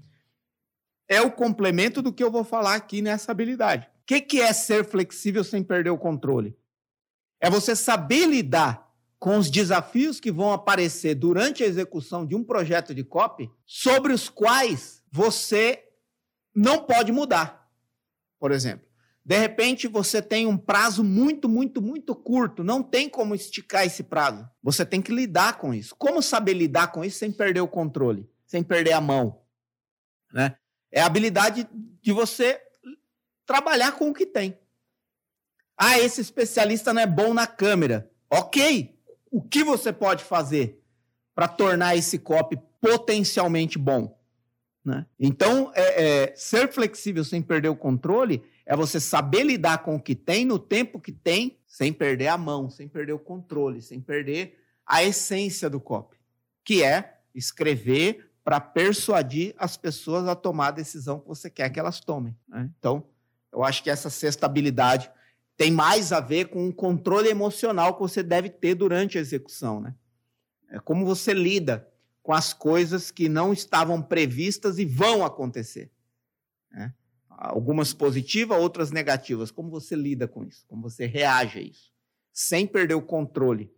é 1.08 1.22
o 1.22 1.32
complemento 1.32 2.02
do 2.02 2.12
que 2.12 2.22
eu 2.22 2.30
vou 2.30 2.44
falar 2.44 2.76
aqui 2.76 3.02
nessa 3.02 3.32
habilidade. 3.32 3.88
O 3.88 4.06
que, 4.06 4.20
que 4.20 4.42
é 4.42 4.52
ser 4.52 4.84
flexível 4.84 5.42
sem 5.42 5.64
perder 5.64 5.90
o 5.90 5.98
controle? 5.98 6.54
É 7.40 7.50
você 7.50 7.78
saber 7.78 8.26
lidar 8.26 8.94
com 9.18 9.38
os 9.38 9.50
desafios 9.50 10.20
que 10.20 10.34
vão 10.34 10.52
aparecer 10.52 11.16
durante 11.16 11.64
a 11.64 11.66
execução 11.66 12.26
de 12.26 12.36
um 12.36 12.44
projeto 12.44 12.94
de 12.94 13.06
copy, 13.06 13.50
sobre 13.66 14.12
os 14.12 14.28
quais 14.28 15.02
você 15.10 15.82
não 16.54 16.84
pode 16.84 17.14
mudar. 17.14 17.72
Por 18.38 18.52
exemplo, 18.52 18.85
de 19.26 19.36
repente 19.36 19.88
você 19.88 20.22
tem 20.22 20.46
um 20.46 20.56
prazo 20.56 21.04
muito, 21.04 21.50
muito, 21.50 21.82
muito 21.82 22.14
curto, 22.16 22.64
não 22.64 22.84
tem 22.84 23.10
como 23.10 23.34
esticar 23.34 23.84
esse 23.84 24.04
prazo. 24.04 24.48
Você 24.62 24.86
tem 24.86 25.02
que 25.02 25.12
lidar 25.12 25.58
com 25.58 25.74
isso. 25.74 25.96
Como 25.96 26.22
saber 26.22 26.54
lidar 26.54 26.92
com 26.92 27.04
isso 27.04 27.18
sem 27.18 27.32
perder 27.32 27.62
o 27.62 27.68
controle, 27.68 28.30
sem 28.46 28.62
perder 28.62 28.94
a 28.94 29.02
mão? 29.02 29.42
Né? 30.32 30.56
É 30.92 31.02
a 31.02 31.08
habilidade 31.08 31.68
de 32.04 32.12
você 32.12 32.62
trabalhar 33.48 33.94
com 33.94 34.10
o 34.10 34.14
que 34.14 34.28
tem. 34.28 34.60
Ah, 35.76 35.98
esse 35.98 36.22
especialista 36.22 36.94
não 36.94 37.02
é 37.02 37.08
bom 37.08 37.34
na 37.34 37.48
câmera. 37.48 38.12
Ok. 38.30 38.96
O 39.32 39.42
que 39.42 39.64
você 39.64 39.92
pode 39.92 40.24
fazer 40.24 40.80
para 41.34 41.48
tornar 41.48 41.96
esse 41.96 42.20
copy 42.20 42.60
potencialmente 42.80 43.80
bom? 43.80 44.18
Né? 44.86 45.08
Então, 45.20 45.72
é, 45.74 46.04
é, 46.04 46.36
ser 46.36 46.72
flexível 46.72 47.24
sem 47.24 47.42
perder 47.42 47.70
o 47.70 47.76
controle 47.76 48.44
é 48.66 48.76
você 48.76 49.00
saber 49.00 49.44
lidar 49.44 49.80
com 49.80 49.96
o 49.96 50.02
que 50.02 50.16
tem 50.16 50.44
no 50.44 50.58
tempo 50.58 51.00
que 51.00 51.12
tem, 51.12 51.60
sem 51.68 51.94
perder 51.94 52.28
a 52.28 52.38
mão, 52.38 52.70
sem 52.70 52.88
perder 52.88 53.14
o 53.14 53.20
controle, 53.20 53.82
sem 53.82 54.02
perder 54.02 54.60
a 54.86 55.04
essência 55.04 55.70
do 55.70 55.80
copy, 55.80 56.18
que 56.64 56.84
é 56.84 57.20
escrever 57.34 58.32
para 58.44 58.60
persuadir 58.60 59.54
as 59.58 59.76
pessoas 59.76 60.28
a 60.28 60.36
tomar 60.36 60.68
a 60.68 60.72
decisão 60.72 61.20
que 61.20 61.28
você 61.28 61.50
quer 61.50 61.70
que 61.70 61.80
elas 61.80 62.00
tomem. 62.00 62.36
Né? 62.48 62.70
Então, 62.78 63.08
eu 63.52 63.64
acho 63.64 63.84
que 63.84 63.90
essa 63.90 64.10
sexta 64.10 64.52
tem 65.58 65.72
mais 65.72 66.12
a 66.12 66.20
ver 66.20 66.50
com 66.50 66.68
o 66.68 66.74
controle 66.74 67.30
emocional 67.30 67.94
que 67.94 68.02
você 68.02 68.22
deve 68.22 68.50
ter 68.50 68.76
durante 68.76 69.18
a 69.18 69.22
execução. 69.22 69.80
Né? 69.80 69.96
É 70.70 70.80
como 70.80 71.06
você 71.06 71.34
lida 71.34 71.88
com 72.22 72.34
as 72.34 72.54
coisas 72.54 73.12
que 73.12 73.30
não 73.30 73.54
estavam 73.54 74.02
previstas 74.02 74.78
e 74.78 74.86
vão 74.86 75.24
acontecer. 75.24 75.92
Né? 76.72 76.94
Algumas 77.38 77.94
positivas, 77.94 78.60
outras 78.60 78.92
negativas. 78.92 79.52
Como 79.52 79.70
você 79.70 79.96
lida 79.96 80.28
com 80.28 80.44
isso? 80.44 80.66
Como 80.68 80.82
você 80.82 81.06
reage 81.06 81.60
a 81.60 81.62
isso? 81.62 81.92
Sem 82.32 82.66
perder 82.66 82.96
o 82.96 83.02
controle 83.02 83.72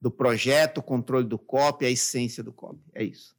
do 0.00 0.10
projeto, 0.10 0.78
o 0.78 0.82
controle 0.82 1.26
do 1.26 1.38
copy, 1.38 1.86
a 1.86 1.90
essência 1.90 2.42
do 2.42 2.52
copy. 2.52 2.80
É 2.94 3.02
isso. 3.02 3.36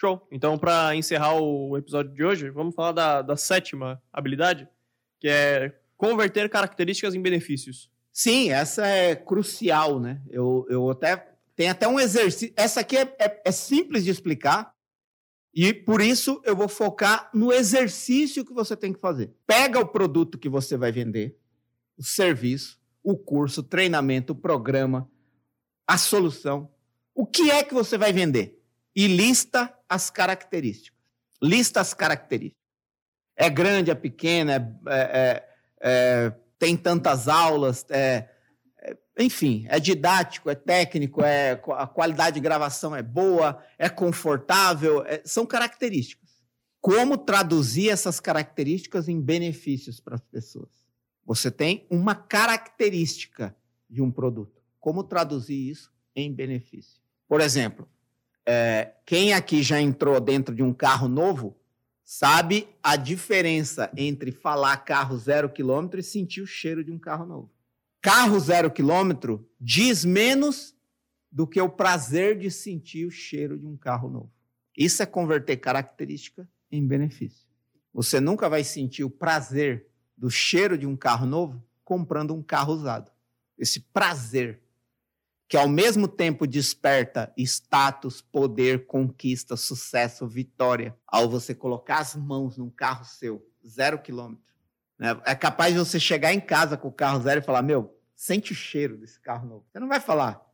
Show. 0.00 0.26
Então, 0.30 0.56
para 0.56 0.94
encerrar 0.94 1.34
o 1.40 1.76
episódio 1.76 2.12
de 2.12 2.24
hoje, 2.24 2.50
vamos 2.50 2.74
falar 2.74 2.92
da, 2.92 3.22
da 3.22 3.36
sétima 3.36 4.00
habilidade, 4.12 4.68
que 5.18 5.28
é 5.28 5.76
converter 5.96 6.48
características 6.48 7.14
em 7.14 7.20
benefícios. 7.20 7.90
Sim, 8.12 8.50
essa 8.50 8.86
é 8.86 9.16
crucial, 9.16 9.98
né? 9.98 10.22
Eu, 10.30 10.66
eu 10.70 10.90
até 10.90 11.16
tem 11.54 11.68
até 11.68 11.88
um 11.88 11.98
exercício. 11.98 12.54
Essa 12.56 12.80
aqui 12.80 12.96
é, 12.96 13.16
é, 13.18 13.42
é 13.44 13.50
simples 13.50 14.04
de 14.04 14.10
explicar. 14.10 14.72
E 15.60 15.74
por 15.74 16.00
isso 16.00 16.40
eu 16.44 16.54
vou 16.54 16.68
focar 16.68 17.28
no 17.34 17.52
exercício 17.52 18.44
que 18.44 18.52
você 18.52 18.76
tem 18.76 18.92
que 18.92 19.00
fazer. 19.00 19.34
Pega 19.44 19.80
o 19.80 19.88
produto 19.88 20.38
que 20.38 20.48
você 20.48 20.76
vai 20.76 20.92
vender, 20.92 21.36
o 21.96 22.04
serviço, 22.04 22.78
o 23.02 23.18
curso, 23.18 23.60
o 23.60 23.64
treinamento, 23.64 24.32
o 24.32 24.36
programa, 24.36 25.10
a 25.84 25.98
solução. 25.98 26.70
O 27.12 27.26
que 27.26 27.50
é 27.50 27.64
que 27.64 27.74
você 27.74 27.98
vai 27.98 28.12
vender? 28.12 28.62
E 28.94 29.08
lista 29.08 29.76
as 29.88 30.10
características. 30.10 30.96
Lista 31.42 31.80
as 31.80 31.92
características. 31.92 32.62
É 33.34 33.50
grande, 33.50 33.90
é 33.90 33.96
pequena, 33.96 34.78
é, 34.86 34.92
é, 34.92 35.48
é, 35.80 36.32
tem 36.56 36.76
tantas 36.76 37.26
aulas, 37.26 37.84
é, 37.90 38.28
enfim, 39.18 39.66
é 39.68 39.80
didático, 39.80 40.48
é 40.48 40.54
técnico, 40.54 41.22
é, 41.22 41.60
a 41.76 41.86
qualidade 41.88 42.34
de 42.34 42.40
gravação 42.40 42.94
é 42.94 43.02
boa, 43.02 43.60
é 43.76 43.88
confortável, 43.88 45.04
é, 45.04 45.20
são 45.24 45.44
características. 45.44 46.28
Como 46.80 47.18
traduzir 47.18 47.90
essas 47.90 48.20
características 48.20 49.08
em 49.08 49.20
benefícios 49.20 49.98
para 49.98 50.14
as 50.14 50.20
pessoas? 50.20 50.70
Você 51.24 51.50
tem 51.50 51.84
uma 51.90 52.14
característica 52.14 53.54
de 53.90 54.00
um 54.00 54.10
produto. 54.10 54.62
Como 54.78 55.02
traduzir 55.02 55.68
isso 55.68 55.92
em 56.14 56.32
benefício? 56.32 57.00
Por 57.26 57.40
exemplo, 57.40 57.88
é, 58.46 58.92
quem 59.04 59.32
aqui 59.32 59.64
já 59.64 59.80
entrou 59.80 60.20
dentro 60.20 60.54
de 60.54 60.62
um 60.62 60.72
carro 60.72 61.08
novo 61.08 61.56
sabe 62.04 62.68
a 62.80 62.94
diferença 62.94 63.90
entre 63.96 64.30
falar 64.30 64.76
carro 64.78 65.18
zero 65.18 65.50
quilômetro 65.50 65.98
e 65.98 66.04
sentir 66.04 66.40
o 66.40 66.46
cheiro 66.46 66.84
de 66.84 66.92
um 66.92 66.98
carro 66.98 67.26
novo 67.26 67.57
carro 68.00 68.38
zero 68.38 68.70
quilômetro 68.70 69.48
diz 69.60 70.04
menos 70.04 70.74
do 71.30 71.46
que 71.46 71.60
o 71.60 71.68
prazer 71.68 72.38
de 72.38 72.50
sentir 72.50 73.06
o 73.06 73.10
cheiro 73.10 73.58
de 73.58 73.66
um 73.66 73.76
carro 73.76 74.08
novo. 74.08 74.32
Isso 74.76 75.02
é 75.02 75.06
converter 75.06 75.56
característica 75.56 76.48
em 76.70 76.86
benefício. 76.86 77.46
Você 77.92 78.20
nunca 78.20 78.48
vai 78.48 78.62
sentir 78.62 79.04
o 79.04 79.10
prazer 79.10 79.88
do 80.16 80.30
cheiro 80.30 80.78
de 80.78 80.86
um 80.86 80.96
carro 80.96 81.26
novo 81.26 81.62
comprando 81.84 82.34
um 82.34 82.42
carro 82.42 82.74
usado. 82.74 83.10
Esse 83.56 83.80
prazer 83.80 84.62
que 85.48 85.56
ao 85.56 85.66
mesmo 85.66 86.06
tempo 86.06 86.46
desperta 86.46 87.32
status, 87.36 88.20
poder, 88.20 88.86
conquista, 88.86 89.56
sucesso, 89.56 90.28
vitória, 90.28 90.94
ao 91.06 91.28
você 91.28 91.54
colocar 91.54 92.00
as 92.00 92.14
mãos 92.14 92.58
num 92.58 92.68
carro 92.68 93.04
seu, 93.04 93.44
zero 93.66 93.98
quilômetro, 93.98 94.44
né? 94.98 95.20
É 95.24 95.34
capaz 95.34 95.72
de 95.72 95.78
você 95.78 96.00
chegar 96.00 96.34
em 96.34 96.40
casa 96.40 96.76
com 96.76 96.88
o 96.88 96.92
carro 96.92 97.22
zero 97.22 97.40
e 97.40 97.44
falar: 97.44 97.62
Meu, 97.62 97.96
sente 98.14 98.52
o 98.52 98.54
cheiro 98.54 98.96
desse 98.96 99.20
carro 99.20 99.46
novo. 99.46 99.66
Você 99.70 99.78
não 99.78 99.88
vai 99.88 100.00
falar: 100.00 100.44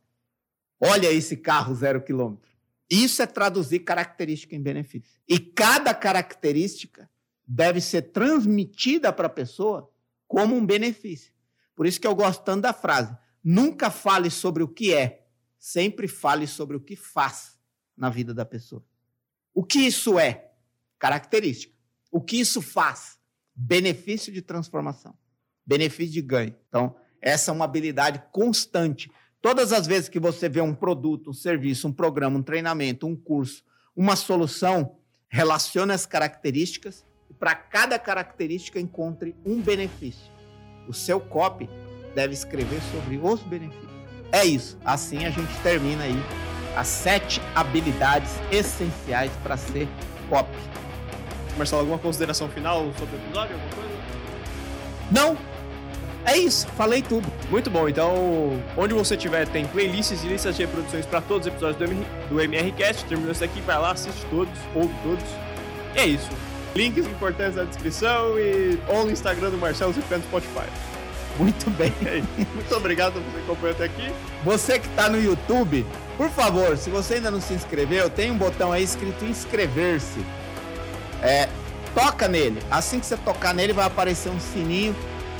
Olha 0.79 1.11
esse 1.11 1.35
carro 1.35 1.73
zero 1.73 2.01
quilômetro. 2.01 2.51
Isso 2.89 3.21
é 3.21 3.25
traduzir 3.25 3.79
característica 3.79 4.55
em 4.55 4.61
benefício. 4.61 5.19
E 5.27 5.39
cada 5.39 5.93
característica 5.93 7.09
deve 7.47 7.81
ser 7.81 8.03
transmitida 8.03 9.11
para 9.11 9.25
a 9.27 9.29
pessoa 9.29 9.91
como 10.27 10.55
um 10.55 10.65
benefício. 10.65 11.33
Por 11.75 11.87
isso 11.87 11.99
que 11.99 12.07
eu 12.07 12.15
gosto 12.15 12.43
tanto 12.43 12.61
da 12.61 12.73
frase: 12.73 13.15
nunca 13.43 13.89
fale 13.89 14.29
sobre 14.29 14.61
o 14.61 14.67
que 14.67 14.93
é, 14.93 15.25
sempre 15.57 16.07
fale 16.07 16.45
sobre 16.45 16.77
o 16.77 16.81
que 16.81 16.95
faz 16.95 17.57
na 17.97 18.09
vida 18.09 18.33
da 18.33 18.45
pessoa. 18.45 18.85
O 19.53 19.63
que 19.63 19.79
isso 19.79 20.19
é? 20.19 20.51
Característica. 20.99 21.73
O 22.11 22.21
que 22.21 22.39
isso 22.39 22.61
faz? 22.61 23.14
Benefício 23.55 24.31
de 24.31 24.41
transformação. 24.41 25.13
benefício 25.65 26.13
de 26.13 26.21
ganho. 26.21 26.55
Então, 26.69 26.95
essa 27.19 27.49
é 27.49 27.53
uma 27.53 27.65
habilidade 27.65 28.21
constante. 28.31 29.09
Todas 29.41 29.73
as 29.73 29.87
vezes 29.87 30.09
que 30.09 30.19
você 30.19 30.47
vê 30.47 30.61
um 30.61 30.75
produto, 30.75 31.31
um 31.31 31.33
serviço, 31.33 31.87
um 31.87 31.91
programa, 31.91 32.37
um 32.37 32.43
treinamento, 32.43 33.07
um 33.07 33.15
curso, 33.15 33.63
uma 33.95 34.15
solução, 34.15 34.97
relacione 35.27 35.91
as 35.91 36.05
características 36.05 37.03
e 37.29 37.33
para 37.33 37.55
cada 37.55 37.97
característica 37.97 38.79
encontre 38.79 39.35
um 39.43 39.59
benefício. 39.59 40.31
O 40.87 40.93
seu 40.93 41.19
copy 41.19 41.67
deve 42.13 42.33
escrever 42.33 42.79
sobre 42.91 43.17
os 43.17 43.41
benefícios. 43.41 43.89
É 44.31 44.45
isso. 44.45 44.77
Assim 44.85 45.25
a 45.25 45.29
gente 45.31 45.53
termina 45.63 46.03
aí 46.03 46.15
as 46.75 46.87
sete 46.87 47.41
habilidades 47.55 48.31
essenciais 48.51 49.31
para 49.41 49.57
ser 49.57 49.87
copy. 50.29 50.84
Marcelo, 51.57 51.81
alguma 51.81 51.99
consideração 51.99 52.49
final 52.49 52.91
sobre 52.97 53.15
o 53.15 53.19
episódio? 53.19 53.55
Alguma 53.55 53.75
coisa? 53.75 53.95
Não, 55.11 55.37
é 56.25 56.37
isso, 56.37 56.67
falei 56.75 57.03
tudo. 57.03 57.31
Muito 57.51 57.69
bom, 57.69 57.87
então, 57.87 58.59
onde 58.75 58.93
você 58.93 59.15
tiver, 59.15 59.47
tem 59.47 59.65
playlists 59.67 60.23
e 60.23 60.27
listas 60.27 60.55
de 60.55 60.63
reproduções 60.63 61.05
para 61.05 61.21
todos 61.21 61.45
os 61.45 61.53
episódios 61.53 61.77
do, 61.77 61.85
MR, 61.85 62.07
do 62.29 62.41
MRCast. 62.41 63.05
Terminou 63.05 63.31
isso 63.31 63.43
aqui, 63.43 63.61
vai 63.61 63.77
lá, 63.77 63.91
assiste 63.91 64.25
todos, 64.31 64.53
ouve 64.73 64.93
todos. 65.03 65.23
E 65.95 65.99
é 65.99 66.07
isso. 66.07 66.29
Links 66.75 67.05
importantes 67.05 67.55
na 67.55 67.63
descrição 67.63 68.37
e 68.39 68.79
ou 68.87 69.05
no 69.05 69.11
Instagram 69.11 69.51
do 69.51 69.57
Marcelo 69.57 69.93
e 69.93 70.15
no 70.15 70.23
Spotify. 70.23 70.67
Muito 71.37 71.69
bem. 71.71 71.93
É 72.05 72.21
Muito 72.55 72.75
obrigado 72.75 73.13
por 73.13 73.21
você 73.21 73.37
acompanhar 73.39 73.73
até 73.73 73.83
aqui. 73.85 74.11
Você 74.43 74.79
que 74.79 74.87
está 74.87 75.09
no 75.09 75.21
YouTube, 75.21 75.85
por 76.17 76.29
favor, 76.29 76.75
se 76.77 76.89
você 76.89 77.15
ainda 77.15 77.29
não 77.29 77.39
se 77.39 77.53
inscreveu, 77.53 78.09
tem 78.09 78.31
um 78.31 78.37
botão 78.37 78.71
aí 78.71 78.83
escrito 78.83 79.25
inscrever-se. 79.25 80.25
É, 81.21 81.47
toca 81.93 82.27
nele. 82.27 82.61
Assim 82.69 82.99
que 82.99 83.05
você 83.05 83.17
tocar 83.17 83.53
nele, 83.53 83.73
vai 83.73 83.85
aparecer 83.85 84.29
um 84.29 84.39
sininho 84.39 84.95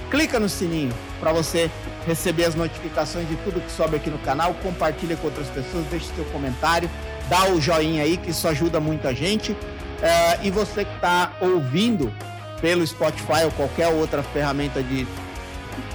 clica 0.10 0.40
no 0.40 0.48
sininho 0.48 0.94
para 1.20 1.32
você 1.32 1.70
receber 2.06 2.46
as 2.46 2.56
notificações 2.56 3.28
de 3.28 3.36
tudo 3.38 3.60
que 3.60 3.72
sobe 3.72 3.96
aqui 3.96 4.10
no 4.10 4.18
canal, 4.20 4.54
compartilha 4.56 5.16
com 5.18 5.28
outras 5.28 5.48
pessoas, 5.48 5.86
deixe 5.88 6.06
seu 6.16 6.26
comentário, 6.26 6.90
dá 7.30 7.50
o 7.50 7.60
joinha 7.60 8.04
aí 8.04 8.18
que 8.18 8.32
isso 8.32 8.48
ajuda 8.48 8.80
muita 8.80 9.14
gente. 9.14 9.56
É, 10.02 10.40
e 10.46 10.52
você 10.52 10.86
que 10.86 10.96
está 10.96 11.34
ouvindo 11.42 12.14
pelo 12.62 12.86
Spotify 12.86 13.44
ou 13.46 13.52
qualquer 13.52 13.88
outra 13.88 14.22
ferramenta 14.24 14.82
de 14.84 15.08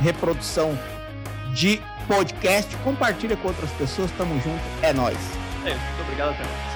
reprodução 0.01 0.79
de 1.55 1.81
podcast, 2.07 2.75
compartilha 2.79 3.37
com 3.37 3.49
outras 3.49 3.71
pessoas, 3.73 4.11
tamo 4.19 4.35
junto, 4.43 4.61
é 4.83 4.93
nós. 4.93 5.17
É, 5.65 5.75
muito 5.75 6.03
obrigado, 6.03 6.31
até 6.31 6.45
mais. 6.45 6.70